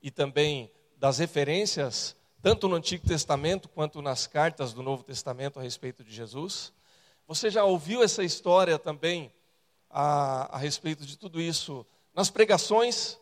e 0.00 0.10
também 0.10 0.72
das 0.96 1.18
referências, 1.18 2.16
tanto 2.40 2.66
no 2.66 2.76
Antigo 2.76 3.06
Testamento 3.06 3.68
quanto 3.68 4.00
nas 4.00 4.26
cartas 4.26 4.72
do 4.72 4.82
Novo 4.82 5.02
Testamento 5.02 5.60
a 5.60 5.62
respeito 5.62 6.02
de 6.02 6.14
Jesus. 6.14 6.72
Você 7.28 7.50
já 7.50 7.62
ouviu 7.62 8.02
essa 8.02 8.24
história 8.24 8.78
também 8.78 9.30
a, 9.90 10.56
a 10.56 10.58
respeito 10.58 11.04
de 11.04 11.18
tudo 11.18 11.42
isso 11.42 11.84
nas 12.14 12.30
pregações, 12.30 13.18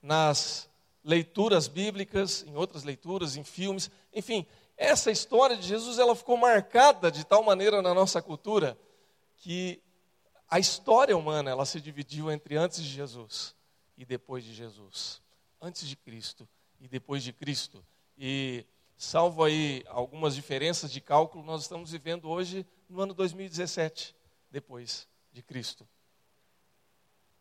nas 0.00 0.70
leituras 1.02 1.66
bíblicas, 1.66 2.44
em 2.46 2.54
outras 2.54 2.84
leituras, 2.84 3.36
em 3.36 3.42
filmes, 3.42 3.90
enfim, 4.14 4.46
essa 4.76 5.10
história 5.10 5.56
de 5.56 5.66
Jesus 5.66 5.98
ela 5.98 6.14
ficou 6.14 6.36
marcada 6.36 7.10
de 7.10 7.24
tal 7.24 7.42
maneira 7.42 7.80
na 7.80 7.94
nossa 7.94 8.20
cultura 8.20 8.78
que 9.38 9.82
a 10.48 10.58
história 10.58 11.16
humana 11.16 11.50
ela 11.50 11.64
se 11.64 11.80
dividiu 11.80 12.30
entre 12.30 12.56
antes 12.56 12.82
de 12.82 12.88
Jesus 12.88 13.54
e 13.96 14.04
depois 14.04 14.44
de 14.44 14.54
Jesus, 14.54 15.22
antes 15.60 15.88
de 15.88 15.96
Cristo 15.96 16.48
e 16.78 16.86
depois 16.86 17.22
de 17.22 17.32
Cristo. 17.32 17.84
E 18.18 18.64
salvo 18.96 19.42
aí 19.42 19.82
algumas 19.88 20.34
diferenças 20.34 20.92
de 20.92 21.00
cálculo, 21.00 21.44
nós 21.44 21.62
estamos 21.62 21.90
vivendo 21.90 22.28
hoje 22.28 22.66
no 22.88 23.00
ano 23.00 23.14
2017, 23.14 24.14
depois 24.50 25.08
de 25.32 25.42
Cristo. 25.42 25.88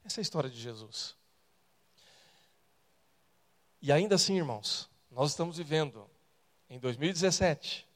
Essa 0.04 0.20
é 0.20 0.22
a 0.22 0.24
história 0.24 0.50
de 0.50 0.60
Jesus. 0.60 1.16
E 3.82 3.92
ainda 3.92 4.16
assim, 4.16 4.38
irmãos, 4.38 4.90
nós 5.12 5.32
estamos 5.32 5.58
vivendo 5.58 6.10
em 6.76 6.80
2017, 6.80 7.88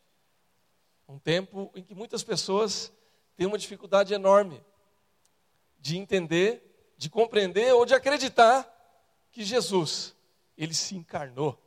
um 1.05 1.19
tempo 1.19 1.69
em 1.75 1.83
que 1.83 1.93
muitas 1.93 2.23
pessoas 2.23 2.93
têm 3.35 3.45
uma 3.45 3.57
dificuldade 3.57 4.13
enorme 4.13 4.63
de 5.77 5.97
entender, 5.97 6.93
de 6.97 7.09
compreender 7.09 7.73
ou 7.73 7.85
de 7.85 7.93
acreditar 7.93 8.65
que 9.33 9.43
Jesus, 9.43 10.15
ele 10.57 10.73
se 10.73 10.95
encarnou, 10.95 11.59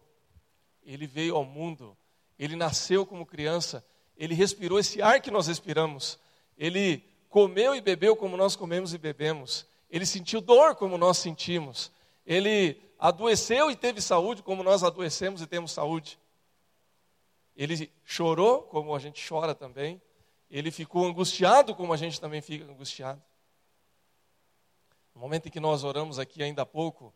ele 0.82 1.06
veio 1.06 1.36
ao 1.36 1.44
mundo, 1.44 1.94
ele 2.38 2.56
nasceu 2.56 3.04
como 3.04 3.26
criança, 3.26 3.84
ele 4.16 4.34
respirou 4.34 4.78
esse 4.78 5.02
ar 5.02 5.20
que 5.20 5.30
nós 5.30 5.46
respiramos, 5.46 6.18
ele 6.56 7.04
comeu 7.28 7.74
e 7.74 7.82
bebeu 7.82 8.16
como 8.16 8.38
nós 8.38 8.56
comemos 8.56 8.94
e 8.94 8.98
bebemos, 8.98 9.66
ele 9.90 10.06
sentiu 10.06 10.40
dor 10.40 10.76
como 10.76 10.96
nós 10.96 11.18
sentimos, 11.18 11.92
ele 12.24 12.80
adoeceu 12.98 13.70
e 13.70 13.76
teve 13.76 14.00
saúde 14.00 14.42
como 14.42 14.62
nós 14.62 14.82
adoecemos 14.82 15.42
e 15.42 15.46
temos 15.46 15.72
saúde. 15.72 16.18
Ele 17.62 17.92
chorou, 18.04 18.62
como 18.62 18.92
a 18.92 18.98
gente 18.98 19.24
chora 19.26 19.54
também. 19.54 20.02
Ele 20.50 20.72
ficou 20.72 21.06
angustiado, 21.06 21.76
como 21.76 21.92
a 21.92 21.96
gente 21.96 22.20
também 22.20 22.40
fica 22.40 22.64
angustiado. 22.64 23.22
No 25.14 25.20
momento 25.20 25.46
em 25.46 25.50
que 25.50 25.60
nós 25.60 25.84
oramos 25.84 26.18
aqui 26.18 26.42
ainda 26.42 26.62
há 26.62 26.66
pouco, 26.66 27.14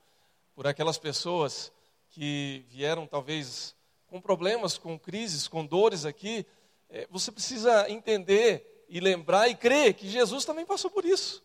por 0.54 0.64
aquelas 0.68 0.98
pessoas 0.98 1.72
que 2.10 2.64
vieram 2.68 3.08
talvez 3.08 3.74
com 4.06 4.20
problemas, 4.20 4.78
com 4.78 4.96
crises, 4.96 5.48
com 5.48 5.66
dores 5.66 6.04
aqui, 6.04 6.46
é, 6.88 7.08
você 7.10 7.32
precisa 7.32 7.90
entender 7.90 8.86
e 8.88 9.00
lembrar 9.00 9.48
e 9.48 9.56
crer 9.56 9.94
que 9.94 10.08
Jesus 10.08 10.44
também 10.44 10.64
passou 10.64 10.92
por 10.92 11.04
isso, 11.04 11.44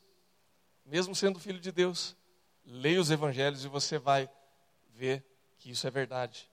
mesmo 0.86 1.15
sendo 1.15 1.39
filho 1.39 1.60
de 1.60 1.72
Deus. 1.72 2.15
Leia 2.63 3.01
os 3.01 3.10
evangelhos 3.10 3.65
e 3.65 3.67
você 3.67 3.98
vai 3.98 4.29
ver 4.93 5.25
que 5.58 5.72
isso 5.72 5.88
é 5.88 5.89
verdade 5.89 6.50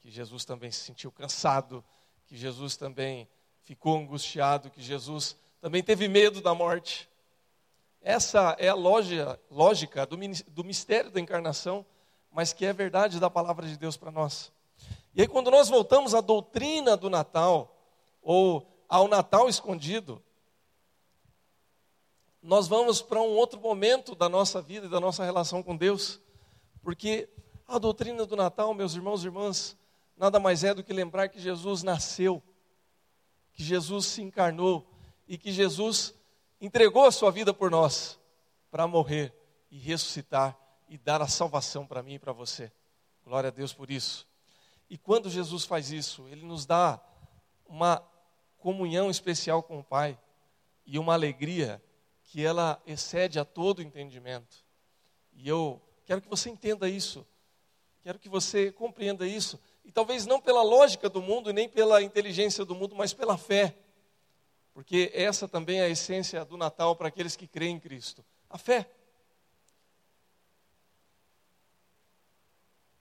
que 0.00 0.10
Jesus 0.10 0.44
também 0.44 0.70
se 0.70 0.80
sentiu 0.80 1.12
cansado, 1.12 1.84
que 2.26 2.36
Jesus 2.36 2.76
também 2.76 3.28
ficou 3.62 3.98
angustiado, 3.98 4.70
que 4.70 4.82
Jesus 4.82 5.36
também 5.60 5.82
teve 5.82 6.08
medo 6.08 6.40
da 6.40 6.54
morte. 6.54 7.08
Essa 8.00 8.56
é 8.58 8.68
a 8.68 8.74
lógica, 8.74 9.38
lógica 9.50 10.06
do, 10.06 10.16
do 10.48 10.64
mistério 10.64 11.10
da 11.10 11.20
encarnação, 11.20 11.84
mas 12.32 12.52
que 12.52 12.64
é 12.64 12.72
verdade 12.72 13.20
da 13.20 13.28
palavra 13.28 13.66
de 13.66 13.76
Deus 13.76 13.96
para 13.96 14.10
nós. 14.10 14.52
E 15.14 15.20
aí, 15.20 15.28
quando 15.28 15.50
nós 15.50 15.68
voltamos 15.68 16.14
à 16.14 16.20
doutrina 16.20 16.96
do 16.96 17.10
Natal, 17.10 17.76
ou 18.22 18.66
ao 18.88 19.06
Natal 19.06 19.48
escondido, 19.48 20.22
nós 22.42 22.66
vamos 22.66 23.02
para 23.02 23.20
um 23.20 23.36
outro 23.36 23.60
momento 23.60 24.14
da 24.14 24.28
nossa 24.28 24.62
vida 24.62 24.86
e 24.86 24.90
da 24.90 25.00
nossa 25.00 25.24
relação 25.24 25.62
com 25.62 25.76
Deus, 25.76 26.20
porque 26.82 27.28
a 27.68 27.78
doutrina 27.78 28.24
do 28.24 28.34
Natal, 28.34 28.72
meus 28.72 28.94
irmãos 28.94 29.22
e 29.22 29.26
irmãs, 29.26 29.76
nada 30.20 30.38
mais 30.38 30.62
é 30.64 30.74
do 30.74 30.84
que 30.84 30.92
lembrar 30.92 31.30
que 31.30 31.40
Jesus 31.40 31.82
nasceu, 31.82 32.42
que 33.54 33.64
Jesus 33.64 34.04
se 34.04 34.20
encarnou 34.20 34.86
e 35.26 35.38
que 35.38 35.50
Jesus 35.50 36.14
entregou 36.60 37.06
a 37.06 37.10
sua 37.10 37.30
vida 37.30 37.54
por 37.54 37.70
nós 37.70 38.20
para 38.70 38.86
morrer 38.86 39.34
e 39.70 39.78
ressuscitar 39.78 40.54
e 40.86 40.98
dar 40.98 41.22
a 41.22 41.26
salvação 41.26 41.86
para 41.86 42.02
mim 42.02 42.14
e 42.14 42.18
para 42.18 42.34
você. 42.34 42.70
Glória 43.24 43.48
a 43.48 43.50
Deus 43.50 43.72
por 43.72 43.90
isso. 43.90 44.28
E 44.90 44.98
quando 44.98 45.30
Jesus 45.30 45.64
faz 45.64 45.90
isso, 45.90 46.28
ele 46.28 46.44
nos 46.44 46.66
dá 46.66 47.00
uma 47.66 48.06
comunhão 48.58 49.10
especial 49.10 49.62
com 49.62 49.78
o 49.78 49.84
Pai 49.84 50.18
e 50.84 50.98
uma 50.98 51.14
alegria 51.14 51.82
que 52.24 52.44
ela 52.44 52.78
excede 52.84 53.38
a 53.38 53.44
todo 53.44 53.80
entendimento. 53.80 54.66
E 55.32 55.48
eu 55.48 55.80
quero 56.04 56.20
que 56.20 56.28
você 56.28 56.50
entenda 56.50 56.90
isso, 56.90 57.26
quero 58.02 58.18
que 58.18 58.28
você 58.28 58.70
compreenda 58.70 59.26
isso, 59.26 59.58
e 59.90 59.92
talvez 59.92 60.24
não 60.24 60.40
pela 60.40 60.62
lógica 60.62 61.10
do 61.10 61.20
mundo, 61.20 61.52
nem 61.52 61.68
pela 61.68 62.00
inteligência 62.00 62.64
do 62.64 62.76
mundo, 62.76 62.94
mas 62.94 63.12
pela 63.12 63.36
fé, 63.36 63.76
porque 64.72 65.10
essa 65.12 65.48
também 65.48 65.80
é 65.80 65.86
a 65.86 65.88
essência 65.88 66.44
do 66.44 66.56
Natal 66.56 66.94
para 66.94 67.08
aqueles 67.08 67.34
que 67.34 67.48
creem 67.48 67.74
em 67.74 67.80
Cristo 67.80 68.24
a 68.48 68.56
fé. 68.56 68.88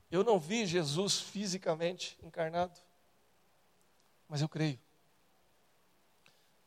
Eu 0.09 0.23
não 0.23 0.39
vi 0.39 0.65
Jesus 0.65 1.19
fisicamente 1.19 2.17
encarnado, 2.23 2.79
mas 4.27 4.41
eu 4.41 4.49
creio. 4.49 4.79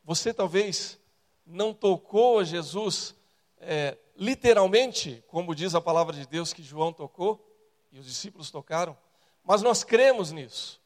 Você 0.05 0.33
talvez 0.33 0.97
não 1.45 1.73
tocou 1.73 2.39
a 2.39 2.45
Jesus 2.45 3.13
é, 3.57 3.97
literalmente, 4.15 5.21
como 5.27 5.53
diz 5.53 5.75
a 5.75 5.81
palavra 5.81 6.15
de 6.15 6.25
Deus 6.25 6.53
que 6.53 6.63
João 6.63 6.93
tocou 6.93 7.45
e 7.91 7.99
os 7.99 8.05
discípulos 8.05 8.49
tocaram, 8.49 8.97
mas 9.43 9.61
nós 9.61 9.83
cremos 9.83 10.31
nisso. 10.31 10.81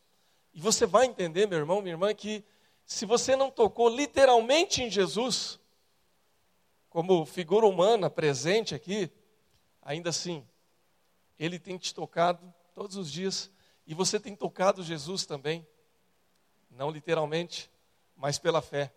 E 0.53 0.59
você 0.59 0.85
vai 0.85 1.05
entender, 1.05 1.47
meu 1.47 1.59
irmão, 1.59 1.81
minha 1.81 1.93
irmã, 1.93 2.13
que 2.13 2.43
se 2.85 3.05
você 3.05 3.35
não 3.35 3.51
tocou 3.51 3.89
literalmente 3.89 4.81
em 4.81 4.89
Jesus, 4.89 5.59
como 6.89 7.25
figura 7.25 7.67
humana 7.67 8.09
presente 8.09 8.73
aqui, 8.73 9.11
ainda 9.81 10.09
assim, 10.09 10.47
ele 11.37 11.59
tem 11.59 11.77
te 11.77 11.93
tocado 11.93 12.53
todos 12.73 12.95
os 12.95 13.11
dias 13.11 13.51
e 13.85 13.93
você 13.93 14.19
tem 14.19 14.35
tocado 14.35 14.83
Jesus 14.83 15.25
também, 15.25 15.67
não 16.69 16.89
literalmente, 16.89 17.69
mas 18.15 18.39
pela 18.39 18.61
fé, 18.61 18.91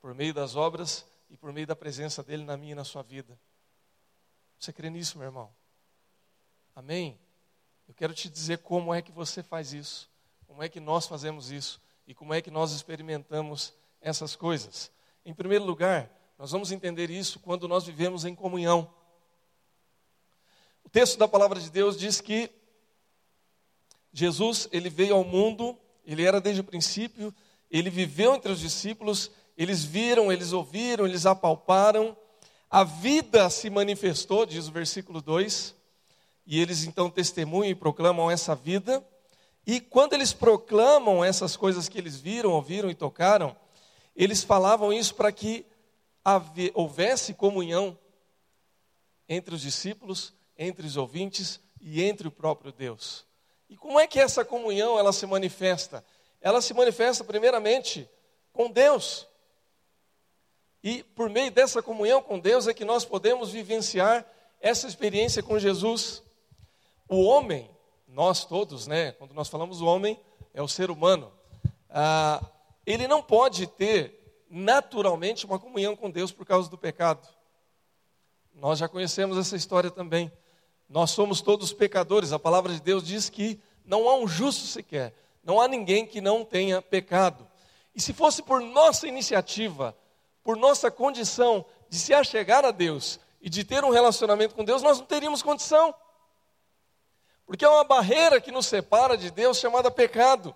por 0.00 0.14
meio 0.14 0.34
das 0.34 0.54
obras 0.54 1.06
e 1.30 1.36
por 1.36 1.52
meio 1.52 1.66
da 1.66 1.74
presença 1.74 2.22
dele 2.22 2.44
na 2.44 2.56
minha 2.56 2.72
e 2.72 2.76
na 2.76 2.84
sua 2.84 3.02
vida. 3.02 3.38
Você 4.58 4.72
crê 4.72 4.90
nisso, 4.90 5.18
meu 5.18 5.26
irmão? 5.26 5.54
Amém? 6.74 7.18
Eu 7.88 7.94
quero 7.94 8.12
te 8.12 8.28
dizer 8.28 8.58
como 8.58 8.92
é 8.92 9.00
que 9.00 9.10
você 9.10 9.42
faz 9.42 9.72
isso, 9.72 10.10
como 10.46 10.62
é 10.62 10.68
que 10.68 10.78
nós 10.78 11.06
fazemos 11.06 11.50
isso 11.50 11.80
e 12.06 12.14
como 12.14 12.34
é 12.34 12.42
que 12.42 12.50
nós 12.50 12.72
experimentamos 12.72 13.72
essas 13.98 14.36
coisas. 14.36 14.90
Em 15.24 15.32
primeiro 15.32 15.64
lugar, 15.64 16.10
nós 16.38 16.50
vamos 16.50 16.70
entender 16.70 17.10
isso 17.10 17.40
quando 17.40 17.66
nós 17.66 17.86
vivemos 17.86 18.26
em 18.26 18.34
comunhão. 18.34 18.92
O 20.84 20.88
texto 20.90 21.18
da 21.18 21.26
palavra 21.26 21.58
de 21.58 21.70
Deus 21.70 21.98
diz 21.98 22.20
que 22.20 22.50
Jesus, 24.12 24.68
ele 24.70 24.90
veio 24.90 25.14
ao 25.14 25.24
mundo, 25.24 25.76
ele 26.04 26.24
era 26.24 26.40
desde 26.40 26.60
o 26.60 26.64
princípio, 26.64 27.34
ele 27.70 27.90
viveu 27.90 28.34
entre 28.34 28.52
os 28.52 28.60
discípulos, 28.60 29.30
eles 29.56 29.82
viram, 29.82 30.30
eles 30.30 30.52
ouviram, 30.52 31.06
eles 31.06 31.26
apalparam, 31.26 32.16
a 32.70 32.84
vida 32.84 33.48
se 33.48 33.70
manifestou, 33.70 34.44
diz 34.44 34.68
o 34.68 34.72
versículo 34.72 35.22
2, 35.22 35.74
e 36.50 36.58
eles 36.58 36.84
então 36.84 37.10
testemunham 37.10 37.70
e 37.70 37.74
proclamam 37.74 38.30
essa 38.30 38.54
vida, 38.54 39.06
e 39.66 39.82
quando 39.82 40.14
eles 40.14 40.32
proclamam 40.32 41.22
essas 41.22 41.58
coisas 41.58 41.90
que 41.90 41.98
eles 41.98 42.18
viram, 42.18 42.52
ouviram 42.52 42.90
e 42.90 42.94
tocaram, 42.94 43.54
eles 44.16 44.42
falavam 44.42 44.90
isso 44.90 45.14
para 45.14 45.30
que 45.30 45.66
houvesse 46.72 47.34
comunhão 47.34 47.98
entre 49.28 49.54
os 49.54 49.60
discípulos, 49.60 50.32
entre 50.56 50.86
os 50.86 50.96
ouvintes 50.96 51.60
e 51.82 52.02
entre 52.02 52.26
o 52.26 52.30
próprio 52.30 52.72
Deus. 52.72 53.26
E 53.68 53.76
como 53.76 54.00
é 54.00 54.06
que 54.06 54.18
essa 54.18 54.42
comunhão 54.42 54.98
ela 54.98 55.12
se 55.12 55.26
manifesta? 55.26 56.02
Ela 56.40 56.62
se 56.62 56.72
manifesta 56.72 57.22
primeiramente 57.24 58.08
com 58.54 58.70
Deus. 58.70 59.26
E 60.82 61.02
por 61.02 61.28
meio 61.28 61.50
dessa 61.50 61.82
comunhão 61.82 62.22
com 62.22 62.38
Deus 62.38 62.66
é 62.66 62.72
que 62.72 62.86
nós 62.86 63.04
podemos 63.04 63.50
vivenciar 63.50 64.26
essa 64.62 64.88
experiência 64.88 65.42
com 65.42 65.58
Jesus. 65.58 66.22
O 67.08 67.22
homem, 67.22 67.70
nós 68.06 68.44
todos, 68.44 68.86
né? 68.86 69.12
Quando 69.12 69.32
nós 69.32 69.48
falamos 69.48 69.80
o 69.80 69.86
homem, 69.86 70.20
é 70.52 70.62
o 70.62 70.68
ser 70.68 70.90
humano. 70.90 71.32
Ah, 71.88 72.44
ele 72.84 73.08
não 73.08 73.22
pode 73.22 73.66
ter 73.66 74.44
naturalmente 74.50 75.46
uma 75.46 75.58
comunhão 75.58 75.96
com 75.96 76.10
Deus 76.10 76.32
por 76.32 76.44
causa 76.44 76.68
do 76.68 76.76
pecado. 76.76 77.26
Nós 78.54 78.78
já 78.78 78.88
conhecemos 78.88 79.38
essa 79.38 79.56
história 79.56 79.90
também. 79.90 80.30
Nós 80.88 81.10
somos 81.10 81.40
todos 81.40 81.72
pecadores. 81.72 82.32
A 82.32 82.38
palavra 82.38 82.72
de 82.72 82.80
Deus 82.80 83.04
diz 83.04 83.30
que 83.30 83.58
não 83.84 84.08
há 84.08 84.16
um 84.16 84.28
justo 84.28 84.66
sequer, 84.66 85.14
não 85.42 85.60
há 85.60 85.66
ninguém 85.66 86.06
que 86.06 86.20
não 86.20 86.44
tenha 86.44 86.82
pecado. 86.82 87.46
E 87.94 88.00
se 88.00 88.12
fosse 88.12 88.42
por 88.42 88.60
nossa 88.60 89.08
iniciativa, 89.08 89.96
por 90.44 90.56
nossa 90.56 90.90
condição 90.90 91.64
de 91.88 91.98
se 91.98 92.12
achegar 92.12 92.66
a 92.66 92.70
Deus 92.70 93.18
e 93.40 93.48
de 93.48 93.64
ter 93.64 93.82
um 93.82 93.90
relacionamento 93.90 94.54
com 94.54 94.64
Deus, 94.64 94.82
nós 94.82 94.98
não 94.98 95.06
teríamos 95.06 95.42
condição. 95.42 95.94
Porque 97.48 97.64
é 97.64 97.68
uma 97.68 97.82
barreira 97.82 98.42
que 98.42 98.52
nos 98.52 98.66
separa 98.66 99.16
de 99.16 99.30
Deus 99.30 99.56
chamada 99.56 99.90
pecado. 99.90 100.54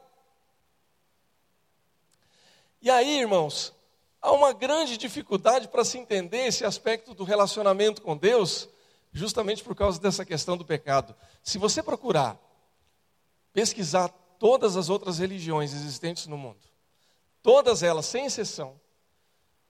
E 2.83 2.90
aí, 2.90 3.20
irmãos, 3.20 3.72
há 4.20 4.31
uma 4.31 4.52
grande 4.52 4.98
dificuldade 4.98 5.68
para 5.68 5.87
se 5.87 5.96
entender 5.96 6.48
esse 6.48 6.66
aspecto 6.66 7.14
do 7.14 7.24
relacionamento 7.24 8.02
com 8.02 8.14
Deus, 8.14 8.68
justamente 9.11 9.64
por 9.64 9.74
causa 9.74 9.98
dessa 9.98 10.22
questão 10.22 10.55
do 10.55 10.66
pecado. 10.66 11.16
Se 11.42 11.57
você 11.57 11.83
procurar 11.83 12.38
pesquisar 13.55 14.11
todas 14.38 14.76
as 14.76 14.90
outras 14.90 15.18
religiões 15.18 15.72
existentes 15.72 16.26
no 16.26 16.37
mundo, 16.37 16.61
todas 17.42 17.83
elas, 17.83 18.05
sem 18.05 18.26
exceção, 18.26 18.78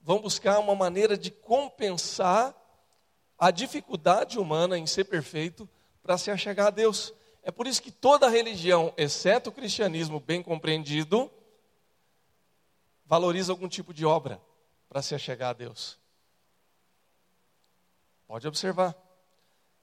vão 0.01 0.19
buscar 0.19 0.59
uma 0.59 0.75
maneira 0.75 1.17
de 1.17 1.31
compensar 1.31 2.53
a 3.39 3.49
dificuldade 3.49 4.37
humana 4.37 4.77
em 4.77 4.85
ser 4.85 5.05
perfeito 5.05 5.69
para 6.03 6.17
se 6.17 6.29
achegar 6.29 6.67
a 6.67 6.69
Deus. 6.69 7.13
É 7.41 7.49
por 7.49 7.65
isso 7.65 7.81
que 7.81 7.91
toda 7.91 8.29
religião, 8.29 8.93
exceto 8.97 9.49
o 9.49 9.53
cristianismo 9.53 10.19
bem 10.19 10.43
compreendido, 10.43 11.31
valoriza 13.05 13.51
algum 13.51 13.67
tipo 13.67 13.93
de 13.93 14.05
obra 14.05 14.39
para 14.89 15.01
se 15.01 15.15
achegar 15.15 15.49
a 15.49 15.53
Deus. 15.53 15.97
Pode 18.27 18.47
observar. 18.47 18.95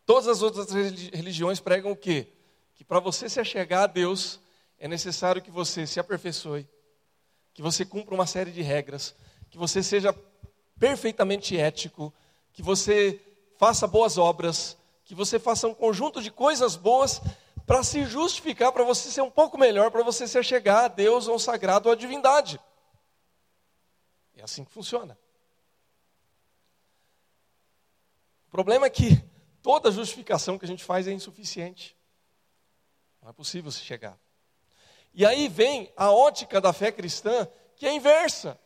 Todas 0.06 0.28
as 0.28 0.42
outras 0.42 0.70
religiões 0.70 1.60
pregam 1.60 1.92
o 1.92 1.96
quê? 1.96 2.28
Que 2.74 2.84
para 2.84 3.00
você 3.00 3.28
se 3.28 3.40
achegar 3.40 3.84
a 3.84 3.86
Deus, 3.86 4.40
é 4.78 4.88
necessário 4.88 5.42
que 5.42 5.50
você 5.50 5.86
se 5.86 6.00
aperfeiçoe, 6.00 6.68
que 7.52 7.62
você 7.62 7.84
cumpra 7.84 8.14
uma 8.14 8.26
série 8.26 8.50
de 8.50 8.62
regras, 8.62 9.14
que 9.50 9.58
você 9.58 9.82
seja 9.82 10.14
perfeitamente 10.78 11.56
ético, 11.56 12.12
que 12.52 12.62
você 12.62 13.20
faça 13.58 13.86
boas 13.86 14.16
obras, 14.16 14.76
que 15.10 15.14
você 15.16 15.40
faça 15.40 15.66
um 15.66 15.74
conjunto 15.74 16.22
de 16.22 16.30
coisas 16.30 16.76
boas 16.76 17.20
para 17.66 17.82
se 17.82 18.04
justificar, 18.04 18.70
para 18.70 18.84
você 18.84 19.10
ser 19.10 19.22
um 19.22 19.30
pouco 19.30 19.58
melhor, 19.58 19.90
para 19.90 20.04
você 20.04 20.28
se 20.28 20.38
achegar 20.38 20.84
a 20.84 20.86
Deus, 20.86 21.26
ou 21.26 21.32
ao 21.32 21.38
sagrado, 21.40 21.88
ou 21.88 21.92
à 21.92 21.96
divindade. 21.96 22.60
É 24.36 24.44
assim 24.44 24.64
que 24.64 24.70
funciona. 24.70 25.18
O 28.46 28.50
problema 28.52 28.86
é 28.86 28.90
que 28.90 29.20
toda 29.60 29.90
justificação 29.90 30.56
que 30.56 30.64
a 30.64 30.68
gente 30.68 30.84
faz 30.84 31.08
é 31.08 31.12
insuficiente. 31.12 31.96
Não 33.20 33.30
é 33.30 33.32
possível 33.32 33.72
se 33.72 33.80
chegar. 33.80 34.16
E 35.12 35.26
aí 35.26 35.48
vem 35.48 35.92
a 35.96 36.12
ótica 36.12 36.60
da 36.60 36.72
fé 36.72 36.92
cristã, 36.92 37.48
que 37.74 37.84
é 37.84 37.92
inversa, 37.92 38.56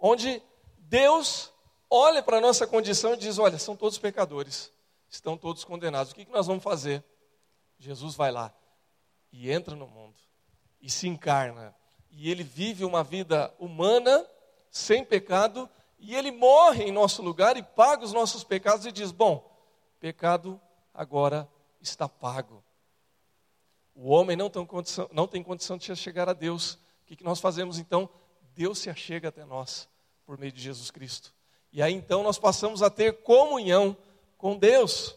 onde 0.00 0.42
Deus 0.78 1.52
olha 1.88 2.24
para 2.24 2.38
a 2.38 2.40
nossa 2.40 2.66
condição 2.66 3.14
e 3.14 3.18
diz: 3.18 3.38
Olha, 3.38 3.56
são 3.56 3.76
todos 3.76 3.98
pecadores, 3.98 4.73
estão 5.08 5.36
todos 5.36 5.64
condenados, 5.64 6.12
o 6.12 6.14
que, 6.14 6.24
que 6.24 6.32
nós 6.32 6.46
vamos 6.46 6.62
fazer? 6.62 7.04
Jesus 7.78 8.14
vai 8.14 8.30
lá 8.30 8.52
e 9.32 9.50
entra 9.50 9.74
no 9.74 9.86
mundo, 9.86 10.14
e 10.80 10.88
se 10.88 11.08
encarna, 11.08 11.74
e 12.10 12.30
ele 12.30 12.44
vive 12.44 12.84
uma 12.84 13.02
vida 13.02 13.52
humana 13.58 14.24
sem 14.70 15.04
pecado, 15.04 15.68
e 15.98 16.14
ele 16.14 16.30
morre 16.30 16.84
em 16.84 16.92
nosso 16.92 17.22
lugar 17.22 17.56
e 17.56 17.62
paga 17.62 18.04
os 18.04 18.12
nossos 18.12 18.44
pecados 18.44 18.86
e 18.86 18.92
diz: 18.92 19.10
Bom, 19.10 19.50
pecado 19.98 20.60
agora 20.92 21.48
está 21.80 22.08
pago. 22.08 22.62
O 23.94 24.10
homem 24.10 24.36
não 24.36 24.50
tem 24.50 24.64
condição, 24.66 25.08
não 25.12 25.26
tem 25.26 25.42
condição 25.42 25.76
de 25.76 25.94
chegar 25.96 26.28
a 26.28 26.32
Deus. 26.32 26.74
O 26.74 27.06
que, 27.06 27.16
que 27.16 27.24
nós 27.24 27.40
fazemos 27.40 27.78
então? 27.78 28.08
Deus 28.54 28.78
se 28.78 28.90
achega 28.90 29.28
até 29.28 29.44
nós 29.44 29.88
por 30.26 30.38
meio 30.38 30.52
de 30.52 30.60
Jesus 30.60 30.90
Cristo. 30.90 31.34
E 31.72 31.82
aí 31.82 31.92
então 31.92 32.22
nós 32.22 32.38
passamos 32.38 32.82
a 32.82 32.90
ter 32.90 33.22
comunhão 33.22 33.96
com 34.44 34.58
Deus, 34.58 35.16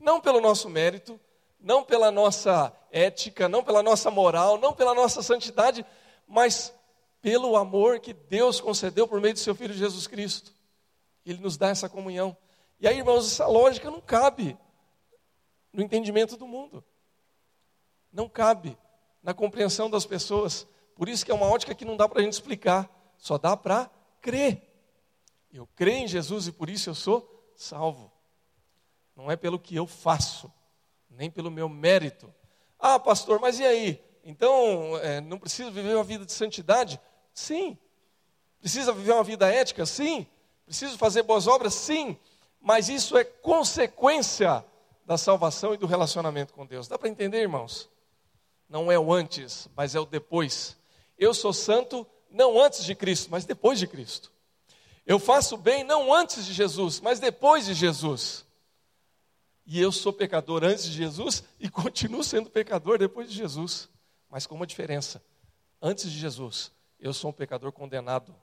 não 0.00 0.18
pelo 0.18 0.40
nosso 0.40 0.66
mérito, 0.70 1.20
não 1.60 1.84
pela 1.84 2.10
nossa 2.10 2.74
ética, 2.90 3.46
não 3.46 3.62
pela 3.62 3.82
nossa 3.82 4.10
moral, 4.10 4.56
não 4.56 4.72
pela 4.72 4.94
nossa 4.94 5.22
santidade, 5.22 5.84
mas 6.26 6.72
pelo 7.20 7.54
amor 7.54 8.00
que 8.00 8.14
Deus 8.14 8.62
concedeu 8.62 9.06
por 9.06 9.20
meio 9.20 9.34
do 9.34 9.40
seu 9.40 9.54
Filho 9.54 9.74
Jesus 9.74 10.06
Cristo. 10.06 10.54
Ele 11.22 11.38
nos 11.38 11.58
dá 11.58 11.68
essa 11.68 11.86
comunhão. 11.86 12.34
E 12.80 12.88
aí, 12.88 12.96
irmãos, 12.96 13.30
essa 13.30 13.46
lógica 13.46 13.90
não 13.90 14.00
cabe 14.00 14.56
no 15.70 15.82
entendimento 15.82 16.38
do 16.38 16.46
mundo. 16.46 16.82
Não 18.10 18.26
cabe 18.26 18.74
na 19.22 19.34
compreensão 19.34 19.90
das 19.90 20.06
pessoas. 20.06 20.66
Por 20.94 21.10
isso 21.10 21.26
que 21.26 21.30
é 21.30 21.34
uma 21.34 21.46
ótica 21.46 21.74
que 21.74 21.84
não 21.84 21.94
dá 21.94 22.08
para 22.08 22.20
a 22.20 22.24
gente 22.24 22.32
explicar, 22.32 22.88
só 23.18 23.36
dá 23.36 23.54
para 23.54 23.90
crer. 24.22 24.62
Eu 25.52 25.68
creio 25.76 26.04
em 26.04 26.08
Jesus 26.08 26.46
e 26.46 26.52
por 26.52 26.70
isso 26.70 26.88
eu 26.88 26.94
sou 26.94 27.52
salvo. 27.54 28.11
Não 29.16 29.30
é 29.30 29.36
pelo 29.36 29.58
que 29.58 29.76
eu 29.76 29.86
faço, 29.86 30.52
nem 31.10 31.30
pelo 31.30 31.50
meu 31.50 31.68
mérito. 31.68 32.32
Ah, 32.78 32.98
pastor, 32.98 33.38
mas 33.40 33.58
e 33.58 33.64
aí? 33.64 34.02
Então, 34.24 34.96
é, 34.98 35.20
não 35.20 35.38
precisa 35.38 35.70
viver 35.70 35.94
uma 35.94 36.04
vida 36.04 36.24
de 36.24 36.32
santidade? 36.32 37.00
Sim. 37.34 37.76
Precisa 38.60 38.92
viver 38.92 39.12
uma 39.12 39.24
vida 39.24 39.52
ética? 39.52 39.84
Sim. 39.84 40.26
Preciso 40.64 40.96
fazer 40.96 41.22
boas 41.22 41.46
obras? 41.46 41.74
Sim. 41.74 42.16
Mas 42.60 42.88
isso 42.88 43.16
é 43.16 43.24
consequência 43.24 44.64
da 45.04 45.18
salvação 45.18 45.74
e 45.74 45.76
do 45.76 45.86
relacionamento 45.86 46.52
com 46.52 46.64
Deus. 46.64 46.86
Dá 46.88 46.98
para 46.98 47.08
entender, 47.08 47.40
irmãos? 47.40 47.90
Não 48.68 48.90
é 48.90 48.98
o 48.98 49.12
antes, 49.12 49.68
mas 49.76 49.94
é 49.94 50.00
o 50.00 50.06
depois. 50.06 50.76
Eu 51.18 51.34
sou 51.34 51.52
santo 51.52 52.06
não 52.30 52.60
antes 52.60 52.84
de 52.84 52.94
Cristo, 52.94 53.28
mas 53.30 53.44
depois 53.44 53.78
de 53.78 53.86
Cristo. 53.86 54.32
Eu 55.04 55.18
faço 55.18 55.56
bem 55.56 55.84
não 55.84 56.14
antes 56.14 56.46
de 56.46 56.52
Jesus, 56.52 57.00
mas 57.00 57.18
depois 57.18 57.66
de 57.66 57.74
Jesus. 57.74 58.46
E 59.64 59.80
eu 59.80 59.92
sou 59.92 60.12
pecador 60.12 60.64
antes 60.64 60.84
de 60.84 60.92
Jesus 60.92 61.44
e 61.58 61.68
continuo 61.70 62.24
sendo 62.24 62.50
pecador 62.50 62.98
depois 62.98 63.30
de 63.30 63.36
Jesus. 63.36 63.88
Mas 64.28 64.46
com 64.46 64.54
uma 64.54 64.66
diferença: 64.66 65.22
antes 65.80 66.10
de 66.10 66.18
Jesus, 66.18 66.72
eu 66.98 67.12
sou 67.12 67.30
um 67.30 67.34
pecador 67.34 67.72
condenado. 67.72 68.34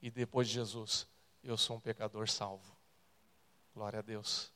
E 0.00 0.10
depois 0.10 0.48
de 0.48 0.54
Jesus, 0.54 1.06
eu 1.42 1.56
sou 1.56 1.76
um 1.76 1.80
pecador 1.80 2.28
salvo. 2.28 2.76
Glória 3.74 3.98
a 3.98 4.02
Deus. 4.02 4.52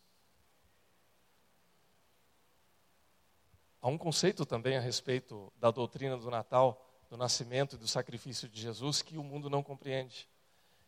Há 3.81 3.89
um 3.89 3.97
conceito 3.97 4.45
também 4.45 4.77
a 4.77 4.81
respeito 4.81 5.53
da 5.57 5.71
doutrina 5.71 6.17
do 6.17 6.31
Natal, 6.31 6.85
do 7.09 7.17
nascimento 7.17 7.77
e 7.77 7.79
do 7.79 7.89
sacrifício 7.89 8.49
de 8.49 8.61
Jesus 8.61 9.03
que 9.03 9.17
o 9.17 9.23
mundo 9.23 9.49
não 9.49 9.63
compreende, 9.63 10.29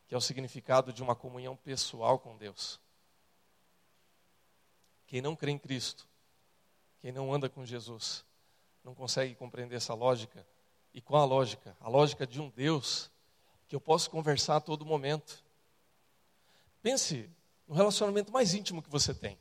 que 0.06 0.14
é 0.14 0.18
o 0.18 0.20
significado 0.20 0.92
de 0.92 1.02
uma 1.02 1.14
comunhão 1.14 1.56
pessoal 1.56 2.18
com 2.18 2.36
Deus. 2.36 2.80
Quem 5.10 5.20
não 5.20 5.34
crê 5.34 5.50
em 5.50 5.58
Cristo, 5.58 6.06
quem 7.00 7.10
não 7.10 7.34
anda 7.34 7.48
com 7.48 7.66
Jesus, 7.66 8.24
não 8.84 8.94
consegue 8.94 9.34
compreender 9.34 9.74
essa 9.74 9.92
lógica. 9.92 10.46
E 10.94 11.00
qual 11.00 11.22
a 11.22 11.24
lógica? 11.24 11.76
A 11.80 11.88
lógica 11.88 12.24
de 12.24 12.40
um 12.40 12.48
Deus 12.48 13.10
que 13.66 13.74
eu 13.74 13.80
posso 13.80 14.08
conversar 14.08 14.54
a 14.54 14.60
todo 14.60 14.86
momento. 14.86 15.42
Pense 16.80 17.28
no 17.66 17.74
relacionamento 17.74 18.30
mais 18.30 18.54
íntimo 18.54 18.80
que 18.80 18.88
você 18.88 19.12
tem. 19.12 19.36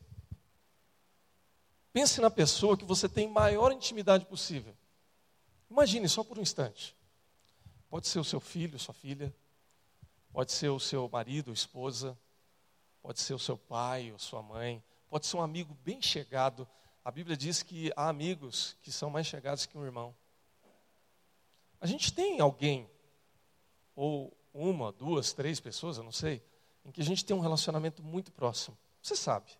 Pense 1.93 2.19
na 2.19 2.31
pessoa 2.31 2.75
que 2.75 2.83
você 2.83 3.07
tem 3.07 3.27
maior 3.27 3.71
intimidade 3.71 4.25
possível. 4.25 4.75
Imagine 5.69 6.09
só 6.09 6.23
por 6.23 6.39
um 6.39 6.41
instante. 6.41 6.95
Pode 7.91 8.07
ser 8.07 8.17
o 8.17 8.23
seu 8.23 8.39
filho, 8.39 8.79
sua 8.79 8.95
filha, 8.95 9.31
pode 10.33 10.51
ser 10.51 10.69
o 10.69 10.79
seu 10.79 11.07
marido, 11.07 11.53
esposa, 11.53 12.17
pode 13.03 13.19
ser 13.19 13.35
o 13.35 13.39
seu 13.39 13.55
pai 13.55 14.11
ou 14.11 14.17
sua 14.17 14.41
mãe, 14.41 14.83
pode 15.09 15.25
ser 15.25 15.37
um 15.37 15.41
amigo 15.41 15.75
bem 15.83 16.01
chegado. 16.01 16.67
A 17.03 17.11
Bíblia 17.11 17.35
diz 17.35 17.63
que 17.63 17.91
há 17.95 18.07
amigos 18.07 18.77
que 18.81 18.91
são 18.91 19.09
mais 19.09 19.25
chegados 19.25 19.65
que 19.65 19.77
um 19.77 19.83
irmão. 19.83 20.15
A 21.81 21.87
gente 21.87 22.13
tem 22.13 22.39
alguém, 22.39 22.89
ou 23.95 24.35
uma, 24.53 24.91
duas, 24.91 25.33
três 25.33 25.59
pessoas, 25.59 25.97
eu 25.97 26.03
não 26.03 26.11
sei, 26.11 26.43
em 26.85 26.91
que 26.91 27.01
a 27.01 27.05
gente 27.05 27.25
tem 27.25 27.35
um 27.35 27.39
relacionamento 27.39 28.03
muito 28.03 28.31
próximo. 28.31 28.77
Você 29.01 29.15
sabe. 29.15 29.51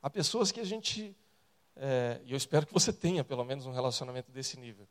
Há 0.00 0.08
pessoas 0.08 0.50
que 0.50 0.60
a 0.60 0.64
gente, 0.64 1.14
é, 1.76 2.20
e 2.24 2.32
eu 2.32 2.36
espero 2.36 2.66
que 2.66 2.72
você 2.72 2.92
tenha 2.92 3.22
pelo 3.22 3.44
menos 3.44 3.66
um 3.66 3.72
relacionamento 3.72 4.32
desse 4.32 4.58
nível. 4.58 4.88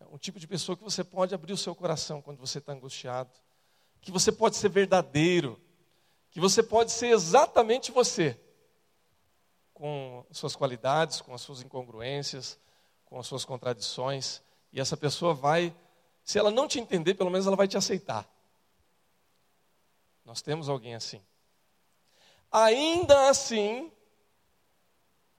É 0.00 0.06
um 0.06 0.18
tipo 0.18 0.38
de 0.38 0.46
pessoa 0.46 0.76
que 0.76 0.84
você 0.84 1.02
pode 1.02 1.34
abrir 1.34 1.52
o 1.52 1.56
seu 1.56 1.74
coração 1.74 2.20
quando 2.20 2.38
você 2.38 2.58
está 2.58 2.72
angustiado, 2.72 3.30
que 4.02 4.10
você 4.10 4.30
pode 4.30 4.56
ser 4.56 4.68
verdadeiro, 4.68 5.58
que 6.30 6.40
você 6.40 6.62
pode 6.62 6.92
ser 6.92 7.06
exatamente 7.06 7.90
você 7.90 8.38
com 9.74 10.24
suas 10.30 10.54
qualidades, 10.54 11.20
com 11.20 11.34
as 11.34 11.40
suas 11.42 11.60
incongruências, 11.60 12.58
com 13.04 13.18
as 13.18 13.26
suas 13.26 13.44
contradições, 13.44 14.40
e 14.72 14.80
essa 14.80 14.96
pessoa 14.96 15.34
vai, 15.34 15.74
se 16.24 16.38
ela 16.38 16.50
não 16.50 16.66
te 16.66 16.78
entender, 16.78 17.14
pelo 17.14 17.30
menos 17.30 17.46
ela 17.46 17.56
vai 17.56 17.68
te 17.68 17.76
aceitar. 17.76 18.26
Nós 20.24 20.40
temos 20.40 20.68
alguém 20.68 20.94
assim. 20.94 21.20
Ainda 22.50 23.28
assim, 23.28 23.92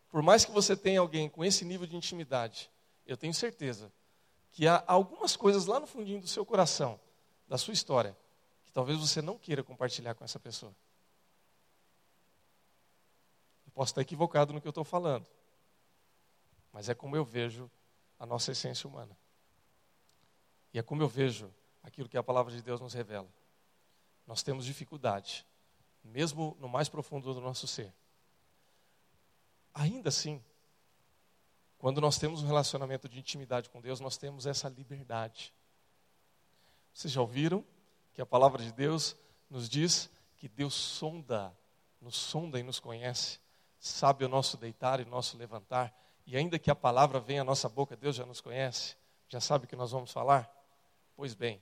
por 0.09 0.21
mais 0.21 0.45
que 0.45 0.51
você 0.51 0.75
tenha 0.75 0.99
alguém 0.99 1.29
com 1.29 1.43
esse 1.43 1.65
nível 1.65 1.87
de 1.87 1.95
intimidade, 1.95 2.69
eu 3.05 3.17
tenho 3.17 3.33
certeza 3.33 3.91
que 4.51 4.67
há 4.67 4.83
algumas 4.87 5.35
coisas 5.35 5.65
lá 5.65 5.79
no 5.79 5.87
fundinho 5.87 6.21
do 6.21 6.27
seu 6.27 6.45
coração, 6.45 6.99
da 7.47 7.57
sua 7.57 7.73
história, 7.73 8.15
que 8.65 8.71
talvez 8.71 8.99
você 8.99 9.21
não 9.21 9.37
queira 9.37 9.63
compartilhar 9.63 10.13
com 10.13 10.23
essa 10.23 10.39
pessoa. 10.39 10.75
Posso 13.75 13.91
estar 13.91 14.01
equivocado 14.01 14.53
no 14.53 14.61
que 14.61 14.67
eu 14.67 14.71
estou 14.71 14.85
falando, 14.85 15.27
mas 16.71 16.87
é 16.87 16.95
como 16.95 17.17
eu 17.17 17.25
vejo 17.25 17.69
a 18.17 18.25
nossa 18.25 18.53
essência 18.53 18.87
humana. 18.87 19.15
E 20.73 20.79
é 20.79 20.81
como 20.81 21.03
eu 21.03 21.09
vejo 21.09 21.53
aquilo 21.83 22.07
que 22.07 22.17
a 22.17 22.23
palavra 22.23 22.53
de 22.53 22.61
Deus 22.61 22.79
nos 22.79 22.93
revela. 22.93 23.27
Nós 24.25 24.41
temos 24.41 24.65
dificuldade, 24.65 25.45
mesmo 26.01 26.55
no 26.57 26.69
mais 26.69 26.87
profundo 26.87 27.33
do 27.33 27.41
nosso 27.41 27.67
ser. 27.67 27.93
Ainda 29.73 30.07
assim, 30.07 30.41
quando 31.77 31.99
nós 31.99 32.17
temos 32.17 32.41
um 32.41 32.47
relacionamento 32.47 33.09
de 33.09 33.19
intimidade 33.19 33.69
com 33.69 33.81
Deus, 33.81 33.99
nós 33.99 34.15
temos 34.15 34.45
essa 34.45 34.69
liberdade. 34.69 35.53
Vocês 36.93 37.11
já 37.11 37.19
ouviram 37.19 37.63
que 38.13 38.21
a 38.21 38.25
palavra 38.25 38.63
de 38.63 38.71
Deus 38.71 39.17
nos 39.49 39.67
diz 39.67 40.09
que 40.37 40.47
Deus 40.47 40.73
sonda, 40.73 41.53
nos 41.99 42.15
sonda 42.15 42.57
e 42.57 42.63
nos 42.63 42.79
conhece 42.79 43.43
sabe 43.87 44.25
o 44.25 44.27
nosso 44.27 44.57
deitar 44.57 44.99
e 44.99 45.03
o 45.03 45.07
nosso 45.07 45.37
levantar, 45.37 45.95
e 46.25 46.35
ainda 46.35 46.57
que 46.57 46.71
a 46.71 46.75
palavra 46.75 47.19
venha 47.19 47.41
à 47.41 47.43
nossa 47.43 47.69
boca, 47.69 47.95
Deus 47.95 48.15
já 48.15 48.25
nos 48.25 48.41
conhece, 48.41 48.95
já 49.29 49.39
sabe 49.39 49.65
o 49.65 49.67
que 49.67 49.75
nós 49.75 49.91
vamos 49.91 50.11
falar? 50.11 50.51
Pois 51.15 51.35
bem, 51.35 51.61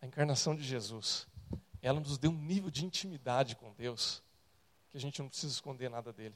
a 0.00 0.06
encarnação 0.06 0.56
de 0.56 0.62
Jesus, 0.62 1.26
ela 1.82 2.00
nos 2.00 2.16
deu 2.16 2.30
um 2.30 2.42
nível 2.42 2.70
de 2.70 2.82
intimidade 2.82 3.56
com 3.56 3.74
Deus, 3.74 4.22
que 4.88 4.96
a 4.96 5.00
gente 5.00 5.20
não 5.20 5.28
precisa 5.28 5.52
esconder 5.52 5.90
nada 5.90 6.14
dele. 6.14 6.34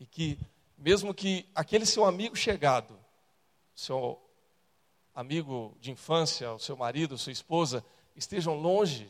E 0.00 0.06
que, 0.06 0.36
mesmo 0.76 1.14
que 1.14 1.48
aquele 1.54 1.86
seu 1.86 2.04
amigo 2.04 2.34
chegado, 2.34 2.98
seu 3.72 4.20
amigo 5.14 5.76
de 5.80 5.92
infância, 5.92 6.52
o 6.52 6.58
seu 6.58 6.76
marido, 6.76 7.16
sua 7.16 7.32
esposa, 7.32 7.84
estejam 8.16 8.56
longe, 8.56 9.08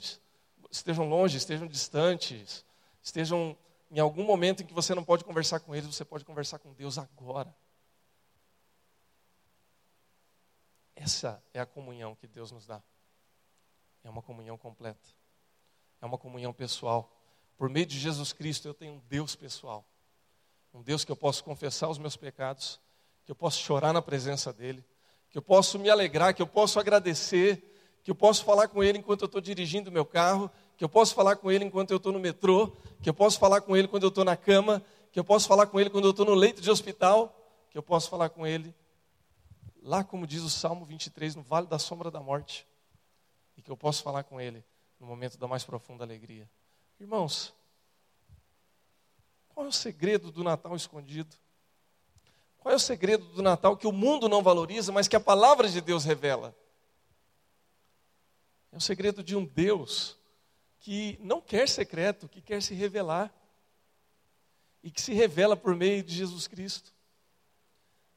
estejam 0.70 1.08
longe, 1.08 1.38
estejam 1.38 1.66
distantes, 1.66 2.62
estejam 3.02 3.56
em 3.90 3.98
algum 3.98 4.24
momento 4.24 4.62
em 4.62 4.66
que 4.66 4.74
você 4.74 4.94
não 4.94 5.04
pode 5.04 5.24
conversar 5.24 5.60
com 5.60 5.74
eles, 5.74 5.94
você 5.94 6.04
pode 6.04 6.24
conversar 6.24 6.58
com 6.58 6.72
Deus 6.72 6.98
agora. 6.98 7.54
Essa 10.94 11.42
é 11.54 11.60
a 11.60 11.66
comunhão 11.66 12.14
que 12.14 12.26
Deus 12.26 12.50
nos 12.50 12.66
dá. 12.66 12.82
É 14.04 14.10
uma 14.10 14.20
comunhão 14.20 14.58
completa. 14.58 15.08
É 16.00 16.06
uma 16.06 16.18
comunhão 16.18 16.52
pessoal. 16.52 17.10
Por 17.56 17.68
meio 17.68 17.86
de 17.86 17.98
Jesus 17.98 18.32
Cristo, 18.32 18.68
eu 18.68 18.74
tenho 18.74 18.94
um 18.94 18.98
Deus 19.08 19.34
pessoal. 19.34 19.84
Um 20.74 20.82
Deus 20.82 21.04
que 21.04 21.12
eu 21.12 21.16
posso 21.16 21.42
confessar 21.42 21.88
os 21.88 21.98
meus 21.98 22.16
pecados, 22.16 22.80
que 23.24 23.30
eu 23.30 23.36
posso 23.36 23.58
chorar 23.60 23.92
na 23.92 24.02
presença 24.02 24.52
dEle, 24.52 24.84
que 25.30 25.38
eu 25.38 25.42
posso 25.42 25.78
me 25.78 25.88
alegrar, 25.88 26.34
que 26.34 26.42
eu 26.42 26.46
posso 26.46 26.78
agradecer, 26.78 28.00
que 28.02 28.10
eu 28.10 28.14
posso 28.14 28.44
falar 28.44 28.68
com 28.68 28.82
Ele 28.82 28.98
enquanto 28.98 29.22
eu 29.22 29.26
estou 29.26 29.40
dirigindo 29.40 29.90
meu 29.90 30.04
carro, 30.04 30.50
que 30.78 30.84
eu 30.84 30.88
posso 30.88 31.12
falar 31.12 31.34
com 31.34 31.50
ele 31.50 31.64
enquanto 31.64 31.90
eu 31.90 31.96
estou 31.96 32.12
no 32.12 32.20
metrô, 32.20 32.68
que 33.02 33.10
eu 33.10 33.14
posso 33.14 33.36
falar 33.36 33.60
com 33.60 33.76
ele 33.76 33.88
quando 33.88 34.04
eu 34.04 34.10
estou 34.10 34.24
na 34.24 34.36
cama, 34.36 34.80
que 35.10 35.18
eu 35.18 35.24
posso 35.24 35.48
falar 35.48 35.66
com 35.66 35.80
ele 35.80 35.90
quando 35.90 36.04
eu 36.04 36.12
estou 36.12 36.24
no 36.24 36.34
leito 36.34 36.62
de 36.62 36.70
hospital, 36.70 37.34
que 37.68 37.76
eu 37.76 37.82
posso 37.82 38.08
falar 38.08 38.28
com 38.28 38.46
ele 38.46 38.72
lá, 39.82 40.04
como 40.04 40.24
diz 40.24 40.40
o 40.42 40.48
Salmo 40.48 40.84
23, 40.84 41.34
no 41.34 41.42
vale 41.42 41.66
da 41.66 41.80
sombra 41.80 42.12
da 42.12 42.20
morte, 42.20 42.64
e 43.56 43.62
que 43.62 43.68
eu 43.68 43.76
posso 43.76 44.04
falar 44.04 44.22
com 44.22 44.40
ele 44.40 44.64
no 45.00 45.06
momento 45.06 45.36
da 45.36 45.48
mais 45.48 45.64
profunda 45.64 46.04
alegria. 46.04 46.48
Irmãos, 47.00 47.52
qual 49.48 49.66
é 49.66 49.68
o 49.68 49.72
segredo 49.72 50.30
do 50.30 50.44
Natal 50.44 50.76
escondido? 50.76 51.34
Qual 52.58 52.72
é 52.72 52.76
o 52.76 52.80
segredo 52.80 53.24
do 53.24 53.42
Natal 53.42 53.76
que 53.76 53.86
o 53.88 53.92
mundo 53.92 54.28
não 54.28 54.44
valoriza, 54.44 54.92
mas 54.92 55.08
que 55.08 55.16
a 55.16 55.20
palavra 55.20 55.68
de 55.68 55.80
Deus 55.80 56.04
revela? 56.04 56.54
É 58.70 58.76
o 58.76 58.80
segredo 58.80 59.24
de 59.24 59.34
um 59.34 59.44
Deus 59.44 60.17
que 60.80 61.18
não 61.20 61.40
quer 61.40 61.68
secreto, 61.68 62.28
que 62.28 62.40
quer 62.40 62.62
se 62.62 62.74
revelar. 62.74 63.32
E 64.82 64.90
que 64.90 65.00
se 65.00 65.12
revela 65.12 65.56
por 65.56 65.74
meio 65.74 66.02
de 66.02 66.14
Jesus 66.14 66.46
Cristo. 66.46 66.94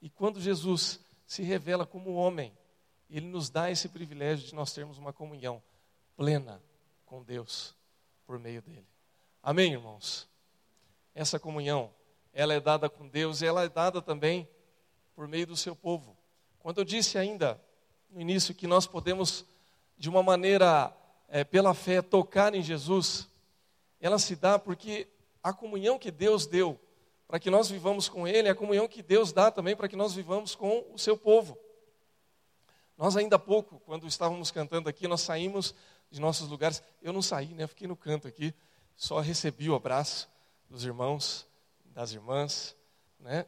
E 0.01 0.09
quando 0.09 0.39
Jesus 0.39 0.99
se 1.25 1.41
revela 1.43 1.85
como 1.85 2.13
homem, 2.13 2.55
ele 3.09 3.27
nos 3.27 3.49
dá 3.49 3.69
esse 3.69 3.89
privilégio 3.89 4.47
de 4.47 4.55
nós 4.55 4.71
termos 4.71 4.97
uma 4.97 5.11
comunhão 5.11 5.61
plena 6.15 6.61
com 7.05 7.23
Deus 7.23 7.75
por 8.25 8.39
meio 8.39 8.61
dele. 8.61 8.87
Amém, 9.43 9.73
irmãos? 9.73 10.29
Essa 11.13 11.39
comunhão, 11.39 11.91
ela 12.31 12.53
é 12.53 12.59
dada 12.59 12.89
com 12.89 13.07
Deus 13.07 13.41
e 13.41 13.45
ela 13.45 13.63
é 13.63 13.69
dada 13.69 14.01
também 14.01 14.47
por 15.15 15.27
meio 15.27 15.45
do 15.45 15.57
seu 15.57 15.75
povo. 15.75 16.15
Quando 16.59 16.77
eu 16.77 16.85
disse 16.85 17.17
ainda 17.17 17.61
no 18.09 18.21
início 18.21 18.55
que 18.55 18.67
nós 18.67 18.87
podemos, 18.87 19.45
de 19.97 20.09
uma 20.09 20.23
maneira, 20.23 20.95
é, 21.31 21.45
pela 21.45 21.73
fé, 21.73 22.01
tocar 22.01 22.53
em 22.53 22.61
Jesus, 22.61 23.27
ela 24.01 24.19
se 24.19 24.35
dá 24.35 24.59
porque 24.59 25.07
a 25.41 25.53
comunhão 25.53 25.97
que 25.97 26.11
Deus 26.11 26.45
deu 26.45 26.77
para 27.25 27.39
que 27.39 27.49
nós 27.49 27.69
vivamos 27.69 28.09
com 28.09 28.27
Ele, 28.27 28.49
é 28.49 28.51
a 28.51 28.55
comunhão 28.55 28.85
que 28.89 29.01
Deus 29.01 29.31
dá 29.31 29.49
também 29.49 29.73
para 29.73 29.87
que 29.87 29.95
nós 29.95 30.13
vivamos 30.13 30.53
com 30.53 30.85
o 30.93 30.99
seu 30.99 31.15
povo. 31.17 31.57
Nós 32.97 33.15
ainda 33.15 33.37
há 33.37 33.39
pouco, 33.39 33.79
quando 33.85 34.05
estávamos 34.05 34.51
cantando 34.51 34.89
aqui, 34.89 35.07
nós 35.07 35.21
saímos 35.21 35.73
de 36.11 36.19
nossos 36.19 36.49
lugares. 36.49 36.83
Eu 37.01 37.13
não 37.13 37.21
saí, 37.21 37.53
né? 37.53 37.65
Fiquei 37.65 37.87
no 37.87 37.95
canto 37.95 38.27
aqui, 38.27 38.53
só 38.97 39.21
recebi 39.21 39.69
o 39.69 39.75
abraço 39.75 40.29
dos 40.69 40.83
irmãos, 40.83 41.47
das 41.85 42.11
irmãs, 42.11 42.75
né? 43.17 43.45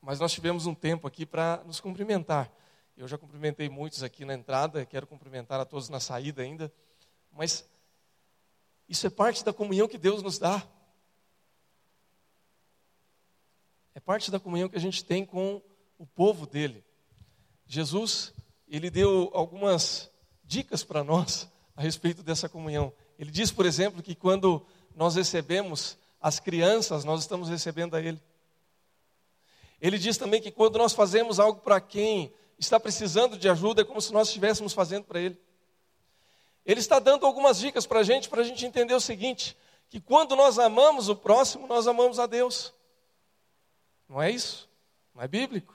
Mas 0.00 0.18
nós 0.18 0.32
tivemos 0.32 0.66
um 0.66 0.74
tempo 0.74 1.06
aqui 1.06 1.24
para 1.24 1.62
nos 1.64 1.78
cumprimentar. 1.78 2.50
Eu 2.96 3.08
já 3.08 3.16
cumprimentei 3.16 3.68
muitos 3.68 4.02
aqui 4.02 4.24
na 4.24 4.34
entrada, 4.34 4.84
quero 4.84 5.06
cumprimentar 5.06 5.58
a 5.60 5.64
todos 5.64 5.88
na 5.88 5.98
saída 5.98 6.42
ainda. 6.42 6.72
Mas 7.32 7.68
isso 8.88 9.06
é 9.06 9.10
parte 9.10 9.44
da 9.44 9.52
comunhão 9.52 9.88
que 9.88 9.96
Deus 9.96 10.22
nos 10.22 10.38
dá. 10.38 10.66
É 13.94 14.00
parte 14.00 14.30
da 14.30 14.38
comunhão 14.38 14.68
que 14.68 14.76
a 14.76 14.80
gente 14.80 15.04
tem 15.04 15.24
com 15.24 15.62
o 15.98 16.06
povo 16.06 16.46
dele. 16.46 16.84
Jesus, 17.66 18.34
ele 18.68 18.90
deu 18.90 19.30
algumas 19.32 20.10
dicas 20.44 20.84
para 20.84 21.02
nós 21.02 21.50
a 21.74 21.82
respeito 21.82 22.22
dessa 22.22 22.48
comunhão. 22.48 22.92
Ele 23.18 23.30
diz, 23.30 23.50
por 23.50 23.64
exemplo, 23.64 24.02
que 24.02 24.14
quando 24.14 24.66
nós 24.94 25.14
recebemos 25.14 25.96
as 26.20 26.38
crianças, 26.38 27.04
nós 27.04 27.20
estamos 27.20 27.48
recebendo 27.48 27.94
a 27.94 28.00
Ele. 28.00 28.20
Ele 29.80 29.98
diz 29.98 30.16
também 30.16 30.40
que 30.40 30.50
quando 30.50 30.78
nós 30.78 30.92
fazemos 30.92 31.40
algo 31.40 31.60
para 31.60 31.80
quem 31.80 32.32
está 32.64 32.78
precisando 32.78 33.36
de 33.36 33.48
ajuda, 33.48 33.82
é 33.82 33.84
como 33.84 34.00
se 34.00 34.12
nós 34.12 34.28
estivéssemos 34.28 34.72
fazendo 34.72 35.04
para 35.04 35.20
Ele. 35.20 35.40
Ele 36.64 36.80
está 36.80 36.98
dando 36.98 37.26
algumas 37.26 37.58
dicas 37.58 37.86
para 37.86 38.00
a 38.00 38.02
gente, 38.02 38.28
para 38.28 38.40
a 38.40 38.44
gente 38.44 38.64
entender 38.64 38.94
o 38.94 39.00
seguinte: 39.00 39.56
que 39.88 40.00
quando 40.00 40.36
nós 40.36 40.58
amamos 40.58 41.08
o 41.08 41.16
próximo, 41.16 41.66
nós 41.66 41.86
amamos 41.86 42.18
a 42.18 42.26
Deus. 42.26 42.72
Não 44.08 44.22
é 44.22 44.30
isso? 44.30 44.68
Não 45.14 45.22
é 45.22 45.28
bíblico? 45.28 45.74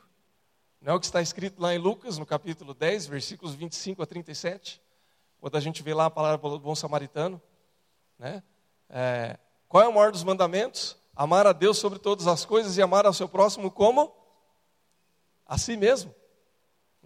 Não 0.82 0.93
é 0.93 0.95
o 0.95 1.00
que 1.00 1.06
está 1.06 1.21
escrito 1.21 1.62
lá 1.62 1.73
em 1.73 1.78
Lucas, 1.78 2.17
no 2.17 2.26
capítulo 2.26 2.73
10, 2.73 3.08
versículos 3.08 3.54
25 3.54 4.02
a 4.02 4.06
37? 4.06 4.82
Quando 5.39 5.56
a 5.56 5.60
gente 5.60 5.84
vê 5.84 5.93
lá 5.93 6.06
a 6.06 6.10
palavra 6.10 6.50
do 6.50 6.60
bom 6.60 6.76
samaritano. 6.76 7.41
Né? 8.17 8.41
É, 8.89 9.38
qual 9.67 9.84
é 9.84 9.88
o 9.88 9.93
maior 9.93 10.12
dos 10.12 10.23
mandamentos? 10.23 10.97
Amar 11.15 11.47
a 11.47 11.52
Deus 11.52 11.78
sobre 11.78 12.00
todas 12.00 12.28
as 12.28 12.45
coisas 12.45 12.78
e 12.78 12.82
amar 12.82 13.06
ao 13.06 13.13
seu 13.13 13.28
próximo 13.28 13.69
como? 13.69 14.15
A 15.45 15.58
si 15.58 15.76
mesmo. 15.76 16.13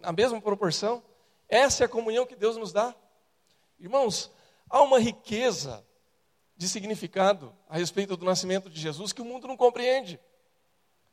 Na 0.01 0.11
mesma 0.11 0.41
proporção. 0.41 1.03
Essa 1.47 1.83
é 1.83 1.85
a 1.85 1.89
comunhão 1.89 2.25
que 2.25 2.35
Deus 2.35 2.57
nos 2.57 2.71
dá. 2.71 2.95
Irmãos, 3.79 4.31
há 4.69 4.81
uma 4.81 4.99
riqueza 4.99 5.85
de 6.55 6.69
significado 6.69 7.55
a 7.67 7.77
respeito 7.77 8.15
do 8.15 8.25
nascimento 8.25 8.69
de 8.69 8.79
Jesus 8.79 9.11
que 9.11 9.21
o 9.21 9.25
mundo 9.25 9.47
não 9.47 9.57
compreende, 9.57 10.19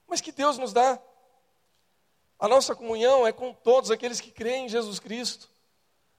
mas 0.07 0.20
que 0.20 0.31
Deus 0.31 0.59
nos 0.59 0.72
dá. 0.72 1.01
A 2.38 2.46
nossa 2.46 2.74
comunhão 2.74 3.27
é 3.27 3.33
com 3.33 3.53
todos 3.53 3.90
aqueles 3.90 4.20
que 4.20 4.31
creem 4.31 4.66
em 4.66 4.68
Jesus 4.68 5.01
Cristo. 5.01 5.48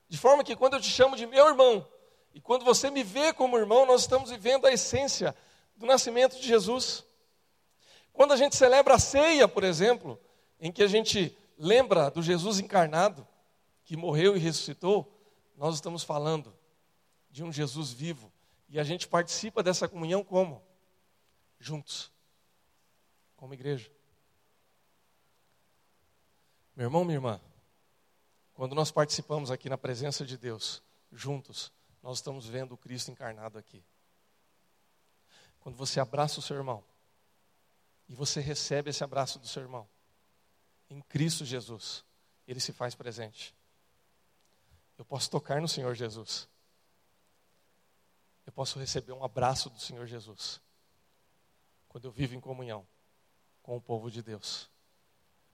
De 0.07 0.17
forma 0.17 0.43
que 0.43 0.55
quando 0.55 0.73
eu 0.73 0.81
te 0.81 0.89
chamo 0.89 1.15
de 1.15 1.25
meu 1.25 1.47
irmão, 1.47 1.87
e 2.33 2.41
quando 2.41 2.65
você 2.65 2.89
me 2.89 3.03
vê 3.03 3.31
como 3.31 3.57
irmão, 3.57 3.85
nós 3.85 4.01
estamos 4.01 4.29
vivendo 4.29 4.65
a 4.65 4.71
essência 4.71 5.35
do 5.75 5.85
nascimento 5.85 6.35
de 6.35 6.47
Jesus. 6.47 7.05
Quando 8.11 8.33
a 8.33 8.35
gente 8.35 8.55
celebra 8.55 8.95
a 8.95 8.99
ceia, 8.99 9.47
por 9.47 9.63
exemplo, 9.63 10.19
em 10.59 10.71
que 10.71 10.83
a 10.83 10.87
gente 10.87 11.37
lembra 11.59 12.09
do 12.09 12.23
Jesus 12.23 12.59
encarnado, 12.59 13.27
que 13.83 13.97
morreu 13.97 14.35
e 14.35 14.39
ressuscitou, 14.39 15.13
nós 15.57 15.75
estamos 15.75 16.03
falando 16.03 16.55
de 17.29 17.43
um 17.43 17.51
Jesus 17.51 17.91
vivo. 17.91 18.31
E 18.69 18.79
a 18.79 18.83
gente 18.83 19.07
participa 19.07 19.61
dessa 19.61 19.87
comunhão 19.87 20.23
como? 20.23 20.63
Juntos, 21.59 22.11
como 23.35 23.53
igreja. 23.53 23.91
Meu 26.75 26.85
irmão, 26.85 27.03
minha 27.03 27.17
irmã, 27.17 27.41
quando 28.53 28.73
nós 28.73 28.89
participamos 28.89 29.51
aqui 29.51 29.67
na 29.67 29.77
presença 29.77 30.25
de 30.25 30.37
Deus, 30.37 30.81
juntos, 31.11 31.73
nós 32.01 32.19
estamos 32.19 32.47
vendo 32.47 32.73
o 32.73 32.77
Cristo 32.77 33.11
encarnado 33.11 33.57
aqui. 33.57 33.83
Quando 35.59 35.75
você 35.75 35.99
abraça 35.99 36.39
o 36.39 36.43
seu 36.43 36.55
irmão, 36.55 36.83
e 38.07 38.15
você 38.15 38.39
recebe 38.39 38.89
esse 38.89 39.03
abraço 39.03 39.37
do 39.39 39.47
seu 39.47 39.61
irmão, 39.61 39.87
em 40.89 41.01
Cristo 41.01 41.45
Jesus, 41.45 42.03
ele 42.47 42.59
se 42.59 42.73
faz 42.73 42.95
presente. 42.95 43.55
Eu 44.97 45.05
posso 45.05 45.29
tocar 45.29 45.61
no 45.61 45.67
Senhor 45.67 45.93
Jesus. 45.95 46.49
Eu 48.45 48.51
posso 48.51 48.79
receber 48.79 49.11
um 49.11 49.23
abraço 49.23 49.69
do 49.69 49.79
Senhor 49.79 50.05
Jesus. 50.07 50.59
Quando 51.87 52.05
eu 52.05 52.11
vivo 52.11 52.35
em 52.35 52.39
comunhão 52.39 52.85
com 53.61 53.77
o 53.77 53.81
povo 53.81 54.09
de 54.09 54.23
Deus. 54.23 54.69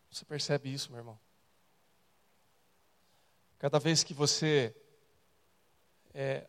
Você 0.09 0.23
percebe 0.23 0.73
isso, 0.73 0.89
meu 0.89 0.99
irmão? 0.99 1.19
Cada 3.59 3.79
vez 3.79 4.03
que 4.03 4.13
você 4.13 4.75
é 6.13 6.47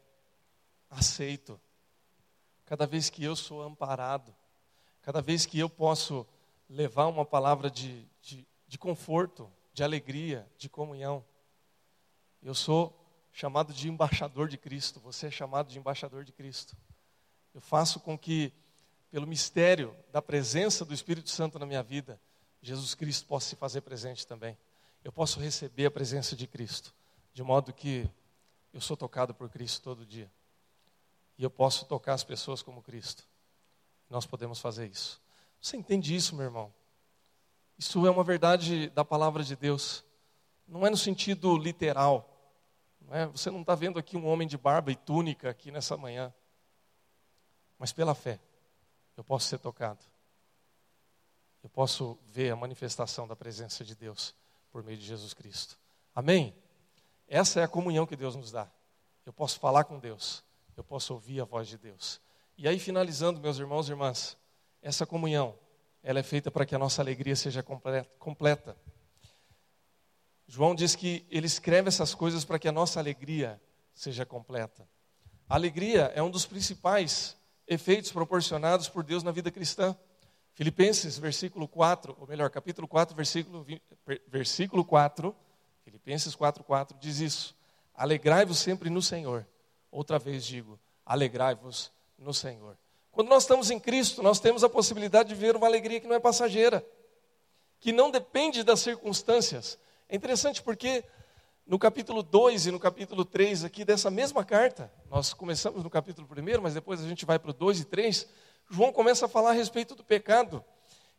aceito, 0.88 1.60
cada 2.64 2.86
vez 2.86 3.10
que 3.10 3.24
eu 3.24 3.34
sou 3.34 3.62
amparado, 3.62 4.34
cada 5.02 5.20
vez 5.20 5.44
que 5.44 5.58
eu 5.58 5.68
posso 5.68 6.26
levar 6.68 7.06
uma 7.06 7.24
palavra 7.24 7.70
de, 7.70 8.04
de, 8.22 8.46
de 8.76 8.78
conforto, 8.78 9.50
de 9.72 9.82
alegria, 9.82 10.46
de 10.58 10.68
comunhão, 10.68 11.24
eu 12.42 12.54
sou 12.54 12.94
chamado 13.32 13.72
de 13.72 13.88
embaixador 13.88 14.50
de 14.50 14.58
Cristo, 14.58 15.00
você 15.00 15.28
é 15.28 15.30
chamado 15.30 15.68
de 15.68 15.78
embaixador 15.78 16.24
de 16.24 16.30
Cristo. 16.30 16.76
Eu 17.54 17.60
faço 17.62 17.98
com 18.00 18.18
que, 18.18 18.52
pelo 19.10 19.26
mistério 19.26 19.96
da 20.12 20.20
presença 20.20 20.84
do 20.84 20.92
Espírito 20.92 21.30
Santo 21.30 21.58
na 21.58 21.64
minha 21.64 21.82
vida, 21.82 22.20
Jesus 22.60 22.94
Cristo 22.94 23.26
possa 23.26 23.48
se 23.48 23.56
fazer 23.56 23.80
presente 23.80 24.26
também. 24.26 24.58
Eu 25.02 25.10
posso 25.10 25.40
receber 25.40 25.86
a 25.86 25.90
presença 25.90 26.36
de 26.36 26.46
Cristo, 26.46 26.94
de 27.32 27.42
modo 27.42 27.72
que 27.72 28.06
eu 28.74 28.80
sou 28.82 28.94
tocado 28.94 29.32
por 29.32 29.48
Cristo 29.48 29.82
todo 29.82 30.04
dia. 30.04 30.30
E 31.38 31.42
eu 31.42 31.50
posso 31.50 31.86
tocar 31.86 32.12
as 32.12 32.24
pessoas 32.24 32.60
como 32.60 32.82
Cristo. 32.82 33.26
Nós 34.10 34.26
podemos 34.26 34.60
fazer 34.60 34.86
isso. 34.86 35.18
Você 35.62 35.78
entende 35.78 36.14
isso, 36.14 36.36
meu 36.36 36.44
irmão? 36.44 36.70
Isso 37.78 38.06
é 38.06 38.10
uma 38.10 38.24
verdade 38.24 38.88
da 38.90 39.04
palavra 39.04 39.42
de 39.42 39.54
Deus. 39.54 40.04
Não 40.66 40.86
é 40.86 40.90
no 40.90 40.96
sentido 40.96 41.56
literal. 41.56 42.28
Não 43.00 43.14
é? 43.14 43.26
Você 43.26 43.50
não 43.50 43.60
está 43.60 43.74
vendo 43.74 43.98
aqui 43.98 44.16
um 44.16 44.26
homem 44.26 44.48
de 44.48 44.56
barba 44.56 44.90
e 44.90 44.96
túnica 44.96 45.50
aqui 45.50 45.70
nessa 45.70 45.96
manhã. 45.96 46.32
Mas 47.78 47.92
pela 47.92 48.14
fé, 48.14 48.40
eu 49.16 49.22
posso 49.22 49.46
ser 49.46 49.58
tocado 49.58 50.00
eu 51.66 51.70
posso 51.70 52.16
ver 52.26 52.52
a 52.52 52.56
manifestação 52.56 53.26
da 53.26 53.34
presença 53.34 53.84
de 53.84 53.96
Deus 53.96 54.32
por 54.70 54.84
meio 54.84 54.96
de 54.96 55.04
Jesus 55.04 55.34
Cristo. 55.34 55.76
Amém? 56.14 56.54
Essa 57.26 57.58
é 57.58 57.64
a 57.64 57.68
comunhão 57.68 58.06
que 58.06 58.14
Deus 58.14 58.36
nos 58.36 58.52
dá. 58.52 58.70
Eu 59.26 59.32
posso 59.32 59.58
falar 59.58 59.82
com 59.82 59.98
Deus, 59.98 60.44
eu 60.76 60.84
posso 60.84 61.12
ouvir 61.12 61.40
a 61.40 61.44
voz 61.44 61.66
de 61.66 61.76
Deus. 61.76 62.20
E 62.56 62.68
aí, 62.68 62.78
finalizando, 62.78 63.40
meus 63.40 63.58
irmãos 63.58 63.88
e 63.88 63.90
irmãs, 63.90 64.38
essa 64.80 65.04
comunhão, 65.04 65.58
ela 66.06 66.20
é 66.20 66.22
feita 66.22 66.52
para 66.52 66.64
que 66.64 66.72
a 66.72 66.78
nossa 66.78 67.02
alegria 67.02 67.34
seja 67.34 67.64
completa. 67.64 68.76
João 70.46 70.72
diz 70.72 70.94
que 70.94 71.26
ele 71.28 71.48
escreve 71.48 71.88
essas 71.88 72.14
coisas 72.14 72.44
para 72.44 72.60
que 72.60 72.68
a 72.68 72.72
nossa 72.72 73.00
alegria 73.00 73.60
seja 73.92 74.24
completa. 74.24 74.88
A 75.48 75.56
alegria 75.56 76.12
é 76.14 76.22
um 76.22 76.30
dos 76.30 76.46
principais 76.46 77.36
efeitos 77.66 78.12
proporcionados 78.12 78.88
por 78.88 79.02
Deus 79.02 79.24
na 79.24 79.32
vida 79.32 79.50
cristã. 79.50 79.96
Filipenses, 80.54 81.18
versículo 81.18 81.66
4, 81.66 82.16
ou 82.20 82.26
melhor, 82.28 82.50
capítulo 82.50 82.86
4, 82.86 83.16
versículo, 83.16 83.64
20, 83.64 83.82
versículo 84.28 84.84
4, 84.84 85.34
Filipenses 85.82 86.36
4, 86.36 86.62
4, 86.62 86.96
diz 87.00 87.18
isso. 87.18 87.56
Alegrai-vos 87.92 88.58
sempre 88.60 88.88
no 88.88 89.02
Senhor. 89.02 89.44
Outra 89.90 90.20
vez 90.20 90.44
digo, 90.44 90.78
alegrai-vos 91.04 91.90
no 92.16 92.32
Senhor. 92.32 92.78
Quando 93.16 93.30
nós 93.30 93.44
estamos 93.44 93.70
em 93.70 93.80
Cristo, 93.80 94.22
nós 94.22 94.38
temos 94.38 94.62
a 94.62 94.68
possibilidade 94.68 95.30
de 95.30 95.34
ver 95.34 95.56
uma 95.56 95.66
alegria 95.66 95.98
que 95.98 96.06
não 96.06 96.14
é 96.14 96.20
passageira, 96.20 96.84
que 97.80 97.90
não 97.90 98.10
depende 98.10 98.62
das 98.62 98.80
circunstâncias. 98.80 99.78
É 100.06 100.14
interessante 100.14 100.60
porque 100.60 101.02
no 101.66 101.78
capítulo 101.78 102.22
2 102.22 102.66
e 102.66 102.70
no 102.70 102.78
capítulo 102.78 103.24
3 103.24 103.64
aqui 103.64 103.86
dessa 103.86 104.10
mesma 104.10 104.44
carta, 104.44 104.92
nós 105.10 105.32
começamos 105.32 105.82
no 105.82 105.88
capítulo 105.88 106.28
1, 106.30 106.60
mas 106.60 106.74
depois 106.74 107.02
a 107.02 107.08
gente 107.08 107.24
vai 107.24 107.38
para 107.38 107.52
o 107.52 107.54
2 107.54 107.80
e 107.80 107.84
3, 107.86 108.28
João 108.68 108.92
começa 108.92 109.24
a 109.24 109.28
falar 109.30 109.52
a 109.52 109.54
respeito 109.54 109.94
do 109.94 110.04
pecado 110.04 110.62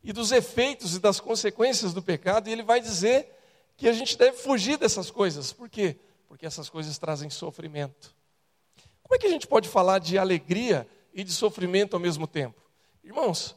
e 0.03 0.13
dos 0.13 0.31
efeitos 0.31 0.93
e 0.93 0.99
das 0.99 1.19
consequências 1.19 1.95
do 1.95 2.03
pecado, 2.03 2.47
e 2.47 2.51
ele 2.51 2.62
vai 2.62 2.79
dizer 2.79 3.27
que 3.75 3.89
a 3.89 3.91
gente 3.91 4.15
deve 4.15 4.38
fugir 4.38 4.77
dessas 4.77 5.10
coisas. 5.10 5.51
Por 5.51 5.67
quê? 5.67 5.97
Porque 6.27 6.45
essas 6.45 6.69
coisas 6.69 6.95
trazem 6.99 7.31
sofrimento. 7.31 8.15
Como 9.01 9.15
é 9.15 9.17
que 9.17 9.25
a 9.25 9.31
gente 9.31 9.47
pode 9.47 9.67
falar 9.67 9.97
de 9.97 10.15
alegria 10.19 10.88
e 11.13 11.24
de 11.24 11.32
sofrimento 11.32 11.96
ao 11.96 12.00
mesmo 12.00 12.28
tempo? 12.28 12.62
Irmãos, 13.04 13.56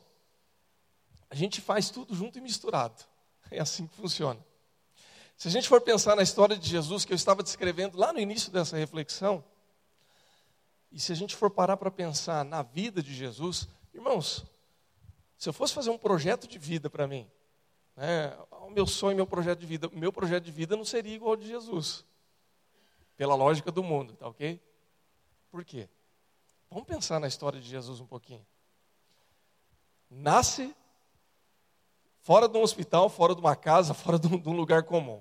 a 1.29 1.35
gente 1.35 1.61
faz 1.61 1.91
tudo 1.91 2.15
junto 2.15 2.39
e 2.39 2.41
misturado. 2.41 3.05
É 3.51 3.61
assim 3.61 3.87
que 3.87 3.95
funciona. 3.97 4.45
Se 5.37 5.49
a 5.49 5.51
gente 5.51 5.69
for 5.69 5.81
pensar 5.81 6.15
na 6.15 6.23
história 6.23 6.57
de 6.57 6.69
Jesus 6.69 7.05
que 7.05 7.13
eu 7.13 7.17
estava 7.17 7.43
descrevendo 7.43 7.97
lá 7.97 8.13
no 8.13 8.19
início 8.19 8.53
dessa 8.53 8.77
reflexão, 8.77 9.43
e 10.93 11.01
se 11.01 11.13
a 11.13 11.15
gente 11.15 11.37
for 11.37 11.51
parar 11.51 11.77
para 11.77 11.91
pensar 11.91 12.45
na 12.45 12.63
vida 12.63 13.03
de 13.03 13.15
Jesus, 13.15 13.69
irmãos, 13.95 14.45
se 15.39 15.49
eu 15.49 15.53
fosse 15.53 15.73
fazer 15.73 15.91
um 15.91 15.97
projeto 15.97 16.47
de 16.47 16.59
vida 16.59 16.91
para 16.91 17.07
mim, 17.07 17.27
né, 17.97 18.37
o 18.63 18.71
meu 18.71 18.87
sonho, 18.87 19.17
meu 19.17 19.27
projeto 19.27 19.61
de 19.61 19.67
vida, 19.67 19.89
meu 19.93 20.13
projeto 20.13 20.45
de 20.45 20.53
vida 20.53 20.77
não 20.77 20.85
seria 20.85 21.15
igual 21.15 21.31
ao 21.31 21.37
de 21.37 21.47
Jesus, 21.47 22.05
pela 23.17 23.35
lógica 23.35 23.71
do 23.71 23.83
mundo, 23.83 24.15
tá 24.15 24.29
ok? 24.29 24.61
Por 25.51 25.65
quê? 25.65 25.89
Vamos 26.71 26.87
pensar 26.87 27.19
na 27.19 27.27
história 27.27 27.61
de 27.61 27.69
Jesus 27.69 27.99
um 27.99 28.07
pouquinho. 28.07 28.47
Nasce 30.09 30.73
fora 32.21 32.49
de 32.49 32.57
um 32.57 32.63
hospital, 32.63 33.09
fora 33.09 33.35
de 33.35 33.41
uma 33.41 33.57
casa, 33.57 33.93
fora 33.95 34.21
de 34.21 34.29
um, 34.29 34.53
lugar 34.53 34.85
comum. 34.85 35.21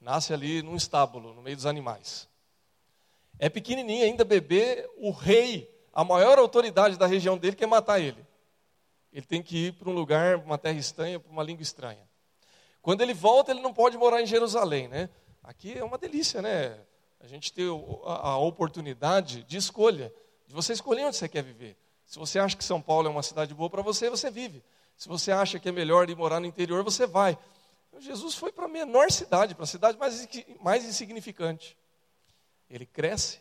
Nasce 0.00 0.32
ali 0.32 0.62
num 0.62 0.76
estábulo, 0.76 1.34
no 1.34 1.42
meio 1.42 1.56
dos 1.56 1.66
animais. 1.66 2.26
É 3.38 3.50
pequenininho, 3.50 4.02
ainda 4.02 4.24
bebê, 4.24 4.88
o 4.96 5.10
rei, 5.10 5.70
a 5.92 6.02
maior 6.02 6.38
autoridade 6.38 6.96
da 6.96 7.06
região 7.06 7.36
dele 7.36 7.54
quer 7.54 7.66
matar 7.66 8.00
ele. 8.00 8.26
Ele 9.12 9.26
tem 9.26 9.42
que 9.42 9.66
ir 9.66 9.72
para 9.74 9.90
um 9.90 9.92
lugar, 9.92 10.36
uma 10.36 10.56
terra 10.56 10.78
estranha, 10.78 11.20
para 11.20 11.30
uma 11.30 11.42
língua 11.42 11.62
estranha. 11.62 12.08
Quando 12.80 13.02
ele 13.02 13.12
volta, 13.12 13.50
ele 13.50 13.60
não 13.60 13.74
pode 13.74 13.98
morar 13.98 14.22
em 14.22 14.26
Jerusalém, 14.26 14.88
né? 14.88 15.10
Aqui 15.42 15.76
é 15.76 15.84
uma 15.84 15.98
delícia, 15.98 16.40
né? 16.40 16.80
A 17.20 17.26
gente 17.26 17.52
ter 17.52 17.68
a 18.06 18.38
oportunidade 18.38 19.42
de 19.44 19.58
escolha 19.58 20.12
de 20.48 20.54
você 20.54 20.72
escolher 20.72 21.04
onde 21.04 21.16
você 21.16 21.28
quer 21.28 21.42
viver. 21.42 21.76
Se 22.06 22.18
você 22.18 22.38
acha 22.38 22.56
que 22.56 22.64
São 22.64 22.80
Paulo 22.80 23.06
é 23.06 23.10
uma 23.10 23.22
cidade 23.22 23.52
boa 23.52 23.68
para 23.68 23.82
você, 23.82 24.08
você 24.08 24.30
vive. 24.30 24.64
Se 24.96 25.06
você 25.06 25.30
acha 25.30 25.60
que 25.60 25.68
é 25.68 25.72
melhor 25.72 26.08
ir 26.08 26.16
morar 26.16 26.40
no 26.40 26.46
interior, 26.46 26.82
você 26.82 27.06
vai. 27.06 27.38
Então, 27.88 28.00
Jesus 28.00 28.34
foi 28.34 28.50
para 28.50 28.64
a 28.64 28.68
menor 28.68 29.12
cidade, 29.12 29.54
para 29.54 29.64
a 29.64 29.66
cidade 29.66 29.98
mais, 29.98 30.26
mais 30.58 30.86
insignificante. 30.86 31.76
Ele 32.70 32.86
cresce. 32.86 33.40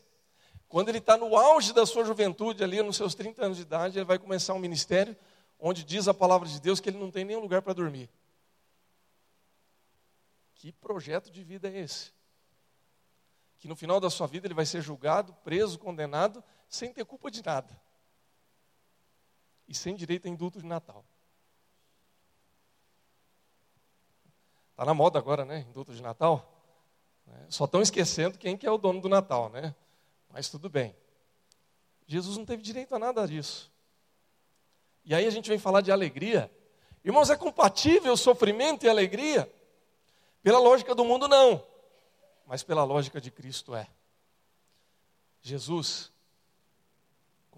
Quando 0.68 0.90
ele 0.90 0.98
está 0.98 1.16
no 1.16 1.38
auge 1.38 1.72
da 1.72 1.86
sua 1.86 2.04
juventude, 2.04 2.62
ali 2.62 2.82
nos 2.82 2.98
seus 2.98 3.16
30 3.16 3.46
anos 3.46 3.58
de 3.58 3.64
idade, 3.64 3.98
ele 3.98 4.06
vai 4.06 4.20
começar 4.20 4.54
um 4.54 4.60
ministério 4.60 5.16
onde 5.58 5.86
diz 5.86 6.10
a 6.10 6.14
palavra 6.14 6.48
de 6.48 6.60
Deus 6.60 6.82
que 6.82 6.90
ele 6.90 7.00
não 7.00 7.10
tem 7.10 7.24
nenhum 7.24 7.40
lugar 7.40 7.62
para 7.62 7.72
dormir. 7.72 8.10
Que 10.56 10.74
projeto 10.74 11.32
de 11.32 11.42
vida 11.42 11.70
é 11.70 11.80
esse? 11.80 12.12
Que 13.60 13.68
no 13.70 13.78
final 13.78 14.02
da 14.02 14.10
sua 14.10 14.28
vida 14.28 14.46
ele 14.46 14.54
vai 14.54 14.66
ser 14.66 14.82
julgado, 14.82 15.34
preso, 15.46 15.80
condenado 15.80 16.44
sem 16.70 16.92
ter 16.92 17.06
culpa 17.06 17.32
de 17.32 17.44
nada. 17.44 17.80
E 19.68 19.76
sem 19.76 19.96
direito 19.96 20.28
a 20.28 20.30
indulto 20.30 20.60
de 20.60 20.66
Natal. 20.66 21.06
Está 24.72 24.86
na 24.86 24.94
moda 24.94 25.18
agora, 25.18 25.44
né? 25.44 25.66
Indulto 25.70 25.94
de 25.94 26.02
Natal. 26.02 26.54
Né? 27.26 27.48
Só 27.50 27.66
estão 27.66 27.82
esquecendo 27.82 28.38
quem 28.38 28.56
que 28.56 28.66
é 28.66 28.72
o 28.72 28.78
dono 28.78 29.02
do 29.02 29.10
Natal, 29.10 29.50
né? 29.50 29.76
Mas 30.30 30.50
tudo 30.50 30.70
bem. 30.70 30.96
Jesus 32.06 32.38
não 32.38 32.46
teve 32.46 32.62
direito 32.62 32.96
a 32.96 33.00
nada 33.00 33.28
disso. 33.28 33.72
E 35.04 35.14
aí 35.16 35.26
a 35.26 35.30
gente 35.30 35.50
vem 35.50 35.58
falar 35.58 35.82
de 35.82 35.92
alegria. 35.92 36.52
Irmãos, 37.04 37.30
é 37.30 37.36
compatível 37.36 38.16
sofrimento 38.16 38.86
e 38.86 38.90
alegria? 38.90 39.52
Pela 40.44 40.60
lógica 40.60 40.94
do 40.94 41.04
mundo, 41.04 41.28
não. 41.28 41.66
Mas 42.46 42.64
pela 42.64 42.84
lógica 42.84 43.20
de 43.20 43.32
Cristo 43.32 43.76
é. 43.76 43.88
Jesus 45.42 46.12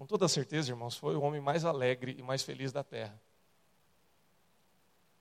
com 0.00 0.06
toda 0.06 0.26
certeza, 0.28 0.70
irmãos, 0.70 0.96
foi 0.96 1.14
o 1.14 1.20
homem 1.20 1.42
mais 1.42 1.62
alegre 1.62 2.16
e 2.18 2.22
mais 2.22 2.42
feliz 2.42 2.72
da 2.72 2.82
terra. 2.82 3.20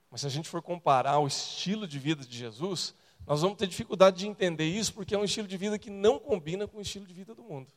Mas 0.10 0.22
se 0.22 0.28
a 0.28 0.30
gente 0.30 0.48
for 0.48 0.62
comparar 0.62 1.20
o 1.20 1.28
estilo 1.28 1.86
de 1.86 2.00
vida 2.00 2.24
de 2.24 2.38
Jesus, 2.38 2.96
nós 3.28 3.42
vamos 3.42 3.58
ter 3.58 3.68
dificuldade 3.68 4.20
de 4.20 4.26
entender 4.26 4.64
isso, 4.64 4.94
porque 4.94 5.14
é 5.14 5.18
um 5.18 5.26
estilo 5.26 5.50
de 5.50 5.58
vida 5.58 5.78
que 5.78 5.90
não 5.90 6.18
combina 6.18 6.66
com 6.66 6.78
o 6.78 6.82
estilo 6.82 7.06
de 7.06 7.14
vida 7.14 7.36
do 7.36 7.44
mundo. 7.44 7.70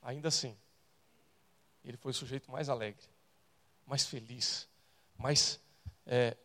Ainda 0.00 0.28
assim, 0.28 0.56
ele 1.84 1.96
foi 1.96 2.12
o 2.12 2.14
sujeito 2.14 2.52
mais 2.52 2.68
alegre, 2.68 3.02
mais 3.84 4.06
feliz, 4.06 4.68
mais 5.18 5.58
é, 6.06 6.36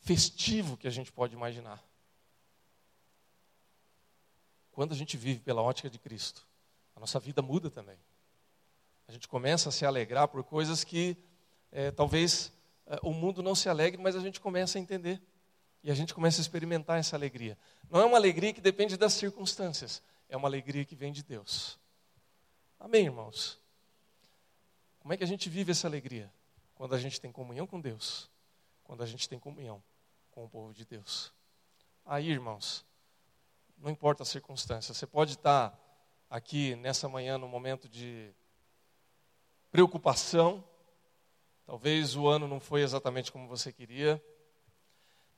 festivo 0.00 0.78
que 0.78 0.88
a 0.88 0.90
gente 0.90 1.12
pode 1.12 1.34
imaginar. 1.34 1.84
Quando 4.72 4.92
a 4.92 4.96
gente 4.96 5.18
vive 5.18 5.40
pela 5.40 5.60
ótica 5.60 5.90
de 5.90 5.98
Cristo, 5.98 6.48
a 6.96 7.00
nossa 7.00 7.20
vida 7.20 7.42
muda 7.42 7.70
também. 7.70 7.98
A 9.08 9.12
gente 9.12 9.26
começa 9.26 9.70
a 9.70 9.72
se 9.72 9.86
alegrar 9.86 10.28
por 10.28 10.44
coisas 10.44 10.84
que 10.84 11.16
é, 11.72 11.90
talvez 11.90 12.52
é, 12.86 12.98
o 13.02 13.12
mundo 13.12 13.42
não 13.42 13.54
se 13.54 13.68
alegre, 13.68 14.00
mas 14.00 14.14
a 14.14 14.20
gente 14.20 14.38
começa 14.38 14.78
a 14.78 14.80
entender. 14.80 15.20
E 15.82 15.90
a 15.90 15.94
gente 15.94 16.12
começa 16.12 16.40
a 16.40 16.42
experimentar 16.42 16.98
essa 16.98 17.16
alegria. 17.16 17.56
Não 17.90 18.00
é 18.00 18.04
uma 18.04 18.18
alegria 18.18 18.52
que 18.52 18.60
depende 18.60 18.98
das 18.98 19.14
circunstâncias, 19.14 20.02
é 20.28 20.36
uma 20.36 20.46
alegria 20.46 20.84
que 20.84 20.94
vem 20.94 21.10
de 21.10 21.22
Deus. 21.22 21.78
Amém, 22.78 23.06
irmãos? 23.06 23.58
Como 25.00 25.14
é 25.14 25.16
que 25.16 25.24
a 25.24 25.26
gente 25.26 25.48
vive 25.48 25.72
essa 25.72 25.88
alegria? 25.88 26.30
Quando 26.74 26.94
a 26.94 26.98
gente 26.98 27.18
tem 27.18 27.32
comunhão 27.32 27.66
com 27.66 27.80
Deus, 27.80 28.28
quando 28.84 29.02
a 29.02 29.06
gente 29.06 29.26
tem 29.28 29.38
comunhão 29.38 29.82
com 30.30 30.44
o 30.44 30.48
povo 30.48 30.74
de 30.74 30.84
Deus. 30.84 31.32
Aí, 32.04 32.28
irmãos, 32.28 32.84
não 33.78 33.90
importa 33.90 34.22
a 34.22 34.26
circunstância, 34.26 34.92
você 34.92 35.06
pode 35.06 35.32
estar 35.32 35.78
aqui 36.28 36.76
nessa 36.76 37.08
manhã 37.08 37.38
no 37.38 37.48
momento 37.48 37.88
de 37.88 38.32
preocupação. 39.70 40.64
Talvez 41.66 42.16
o 42.16 42.26
ano 42.26 42.48
não 42.48 42.60
foi 42.60 42.82
exatamente 42.82 43.30
como 43.30 43.46
você 43.46 43.72
queria. 43.72 44.22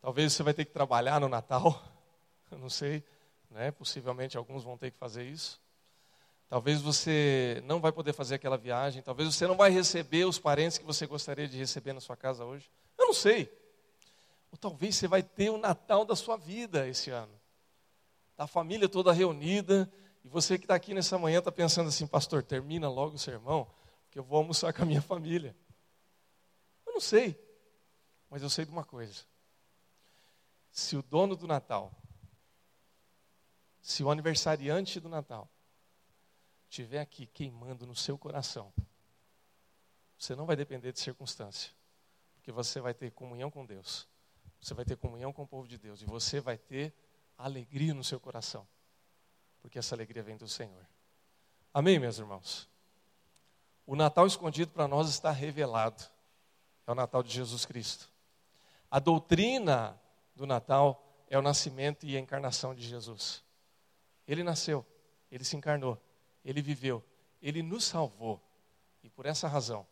Talvez 0.01 0.33
você 0.33 0.43
vai 0.43 0.55
ter 0.55 0.65
que 0.65 0.73
trabalhar 0.73 1.21
no 1.21 1.29
Natal. 1.29 1.83
Eu 2.51 2.59
não 2.59 2.71
sei, 2.71 3.05
né? 3.51 3.71
Possivelmente 3.71 4.37
alguns 4.37 4.65
vão 4.65 4.77
ter 4.77 4.91
que 4.91 4.99
fazer 4.99 5.25
isso. 5.25 5.61
Talvez 6.49 6.81
você 6.81 7.63
não 7.65 7.81
vai 7.81 7.93
poder 7.93 8.13
fazer 8.13 8.37
aquela 8.37 8.57
viagem. 8.57 9.03
Talvez 9.03 9.33
você 9.33 9.47
não 9.47 9.57
vai 9.57 9.71
receber 9.71 10.25
os 10.25 10.39
parentes 10.39 10.79
que 10.79 10.85
você 10.85 11.07
gostaria 11.07 11.47
de 11.47 11.57
receber 11.57 11.93
na 11.93 12.01
sua 12.01 12.17
casa 12.17 12.45
hoje. 12.45 12.69
Eu 12.99 13.07
não 13.07 13.15
sei. 13.15 13.53
Ou 14.51 14.59
talvez 14.59 14.97
você 14.97 15.07
vai 15.07 15.23
ter 15.23 15.51
o 15.51 15.59
Natal 15.59 16.05
da 16.05 16.17
sua 16.17 16.37
vida 16.37 16.89
esse 16.89 17.11
ano. 17.11 17.33
A 18.37 18.49
família 18.49 18.89
toda 18.89 19.13
reunida. 19.13 19.93
E 20.25 20.29
você 20.29 20.59
que 20.59 20.65
está 20.65 20.75
aqui 20.75 20.93
nessa 20.93 21.17
manhã 21.19 21.39
está 21.39 21.53
pensando 21.53 21.89
assim, 21.89 22.07
pastor, 22.07 22.43
termina 22.43 22.89
logo 22.89 23.15
o 23.15 23.19
sermão 23.19 23.67
que 24.11 24.19
eu 24.19 24.25
vou 24.25 24.39
almoçar 24.39 24.73
com 24.73 24.83
a 24.83 24.87
minha 24.87 25.03
família. 25.03 25.57
Eu 26.87 26.95
não 26.95 27.01
sei, 27.01 27.39
mas 28.29 28.43
eu 28.43 28.51
sei 28.51 28.65
de 28.65 28.71
uma 28.71 28.85
coisa. 28.85 29.25
Se 30.71 30.97
o 30.97 31.03
dono 31.03 31.37
do 31.37 31.47
Natal, 31.47 31.93
se 33.81 34.03
o 34.05 34.11
aniversariante 34.11 35.01
do 35.01 35.09
Natal, 35.09 35.49
estiver 36.69 37.01
aqui 37.01 37.27
queimando 37.27 37.87
no 37.87 37.97
seu 37.97 38.17
coração, 38.17 38.73
você 40.17 40.37
não 40.37 40.47
vai 40.47 40.55
depender 40.55 40.93
de 40.93 41.01
circunstância, 41.01 41.73
porque 42.35 42.53
você 42.53 42.81
vai 42.81 42.95
ter 42.95 43.11
comunhão 43.11 43.51
com 43.51 43.67
Deus, 43.67 44.07
você 44.61 44.75
vai 44.75 44.85
ter 44.85 44.97
comunhão 44.97 45.33
com 45.33 45.43
o 45.43 45.49
povo 45.49 45.67
de 45.67 45.79
Deus, 45.79 46.03
e 46.03 46.05
você 46.05 46.41
vai 46.41 46.59
ter 46.59 46.95
alegria 47.37 47.95
no 47.95 48.05
seu 48.05 48.21
coração, 48.21 48.69
porque 49.61 49.79
essa 49.79 49.95
alegria 49.95 50.23
vem 50.23 50.37
do 50.37 50.47
Senhor. 50.47 50.87
Amém, 51.73 51.99
meus 51.99 52.19
irmãos? 52.19 52.70
O 53.91 53.97
Natal 53.97 54.25
escondido 54.25 54.71
para 54.71 54.87
nós 54.87 55.09
está 55.09 55.33
revelado. 55.33 56.05
É 56.87 56.93
o 56.93 56.95
Natal 56.95 57.25
de 57.25 57.33
Jesus 57.33 57.67
Cristo. 57.67 58.09
A 58.89 59.01
doutrina 59.01 60.01
do 60.37 60.47
Natal 60.47 61.05
é 61.29 61.37
o 61.37 61.43
nascimento 61.43 62.07
e 62.07 62.17
a 62.17 62.21
encarnação 62.21 62.73
de 62.73 62.87
Jesus. 62.87 63.43
Ele 64.29 64.45
nasceu, 64.45 64.87
ele 65.29 65.43
se 65.43 65.57
encarnou, 65.57 66.01
ele 66.45 66.63
viveu, 66.63 67.05
ele 67.43 67.65
nos 67.65 67.83
salvou. 67.83 68.41
E 69.03 69.11
por 69.11 69.27
essa 69.27 69.49
razão, 69.49 69.85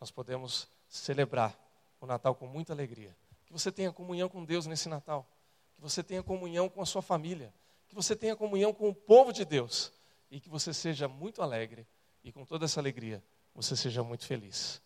nós 0.00 0.10
podemos 0.10 0.66
celebrar 0.88 1.54
o 2.00 2.06
Natal 2.06 2.34
com 2.34 2.46
muita 2.46 2.72
alegria. 2.72 3.14
Que 3.44 3.52
você 3.52 3.70
tenha 3.70 3.92
comunhão 3.92 4.30
com 4.30 4.46
Deus 4.46 4.64
nesse 4.64 4.88
Natal. 4.88 5.28
Que 5.74 5.82
você 5.82 6.02
tenha 6.02 6.22
comunhão 6.22 6.70
com 6.70 6.80
a 6.80 6.86
sua 6.86 7.02
família. 7.02 7.52
Que 7.86 7.94
você 7.94 8.16
tenha 8.16 8.34
comunhão 8.34 8.72
com 8.72 8.88
o 8.88 8.94
povo 8.94 9.30
de 9.30 9.44
Deus. 9.44 9.92
E 10.30 10.40
que 10.40 10.48
você 10.48 10.72
seja 10.72 11.06
muito 11.06 11.42
alegre 11.42 11.86
e 12.24 12.32
com 12.32 12.46
toda 12.46 12.64
essa 12.64 12.80
alegria 12.80 13.22
você 13.54 13.76
seja 13.76 14.02
muito 14.02 14.24
feliz. 14.24 14.80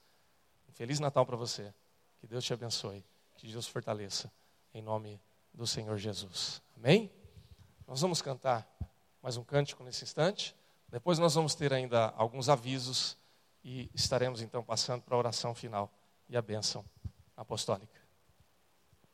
Um 0.69 0.73
feliz 0.73 1.01
Natal 1.01 1.25
para 1.25 1.37
você. 1.37 1.73
Que 2.21 2.27
Deus 2.27 2.45
te 2.45 2.53
abençoe. 2.53 3.05
Que 3.37 3.51
Deus 3.51 3.67
fortaleça. 3.67 4.33
Em 4.75 4.83
nome 4.83 5.21
do 5.53 5.67
Senhor 5.67 5.97
Jesus. 5.97 6.61
Amém? 6.77 7.11
Nós 7.87 8.01
vamos 8.01 8.21
cantar 8.21 8.67
mais 9.23 9.37
um 9.37 9.45
cântico 9.45 9.83
nesse 9.85 10.05
instante. 10.05 10.55
Depois 10.89 11.19
nós 11.19 11.35
vamos 11.35 11.55
ter 11.55 11.73
ainda 11.73 12.12
alguns 12.17 12.49
avisos 12.49 13.17
e 13.64 13.91
estaremos 13.95 14.41
então 14.41 14.62
passando 14.62 15.03
para 15.03 15.14
a 15.14 15.19
oração 15.19 15.55
final 15.55 15.93
e 16.29 16.37
a 16.37 16.43
bênção 16.43 16.85
apostólica. 17.37 18.06